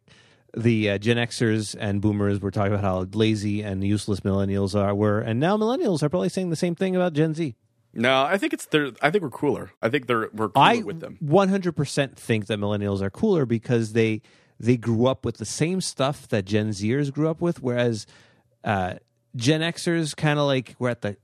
[0.56, 4.94] the uh, Gen Xers and Boomers were talking about how lazy and useless millennials are
[4.94, 7.54] were, and now millennials are probably saying the same thing about Gen Z.
[7.94, 8.92] No, I think it's they're.
[9.00, 9.72] I think we're cooler.
[9.82, 11.18] I think they're we're cooler I with them.
[11.24, 14.22] 100% think that millennials are cooler because they
[14.60, 18.06] they grew up with the same stuff that Gen Zers grew up with, whereas
[18.64, 18.94] uh,
[19.36, 21.16] Gen Xers kind of like were at the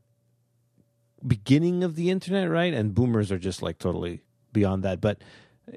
[1.27, 2.73] beginning of the internet, right?
[2.73, 4.23] And Boomers are just like totally
[4.55, 5.03] beyond that.
[5.03, 5.19] But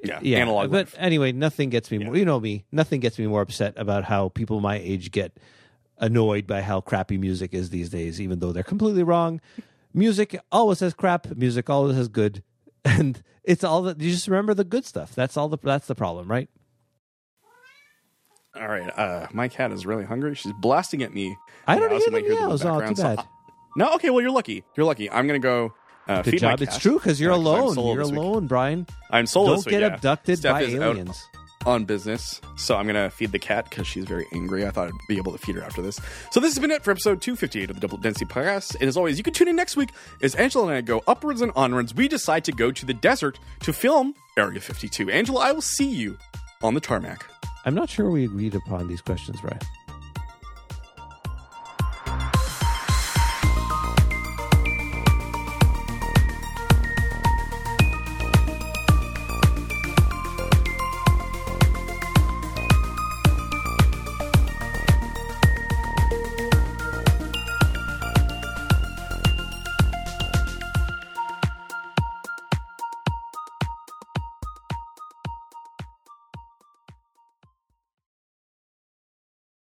[0.02, 0.38] Yeah, yeah.
[0.38, 0.94] analog But life.
[0.98, 2.16] anyway, nothing gets me more.
[2.16, 2.64] You know me.
[2.72, 5.36] Nothing gets me more upset about how people my age get
[5.98, 9.40] annoyed by how crappy music is these days, even though they're completely wrong.
[9.92, 11.26] Music always has crap.
[11.36, 12.42] Music always has good,
[12.84, 15.14] and it's all that you just remember the good stuff.
[15.14, 16.48] That's all the that's the problem, right?
[18.56, 20.34] All right, uh, my cat is really hungry.
[20.34, 21.36] She's blasting at me.
[21.66, 22.64] I don't Yeah, hear the meows.
[22.64, 22.96] Oh, too background.
[22.96, 23.24] So- bad.
[23.76, 24.10] no, okay.
[24.10, 24.64] Well, you're lucky.
[24.76, 25.10] You're lucky.
[25.10, 25.72] I'm gonna go.
[26.08, 26.62] Uh, Good feed my job.
[26.62, 27.74] It's true because you're alone.
[27.76, 28.86] You're alone, Brian.
[29.10, 29.48] I'm solo.
[29.48, 29.94] Don't this week, get yeah.
[29.94, 31.22] abducted Steph by is out aliens.
[31.66, 34.66] on business, so I'm gonna feed the cat because she's very angry.
[34.66, 36.00] I thought I'd be able to feed her after this.
[36.30, 38.76] So this has been it for episode 258 of the Double Density Podcast.
[38.76, 39.90] And as always, you can tune in next week
[40.22, 41.94] as Angela and I go upwards and onwards.
[41.94, 45.10] We decide to go to the desert to film Area 52.
[45.10, 46.16] Angela, I will see you
[46.62, 47.24] on the tarmac.
[47.66, 49.58] I'm not sure we agreed upon these questions, Brian.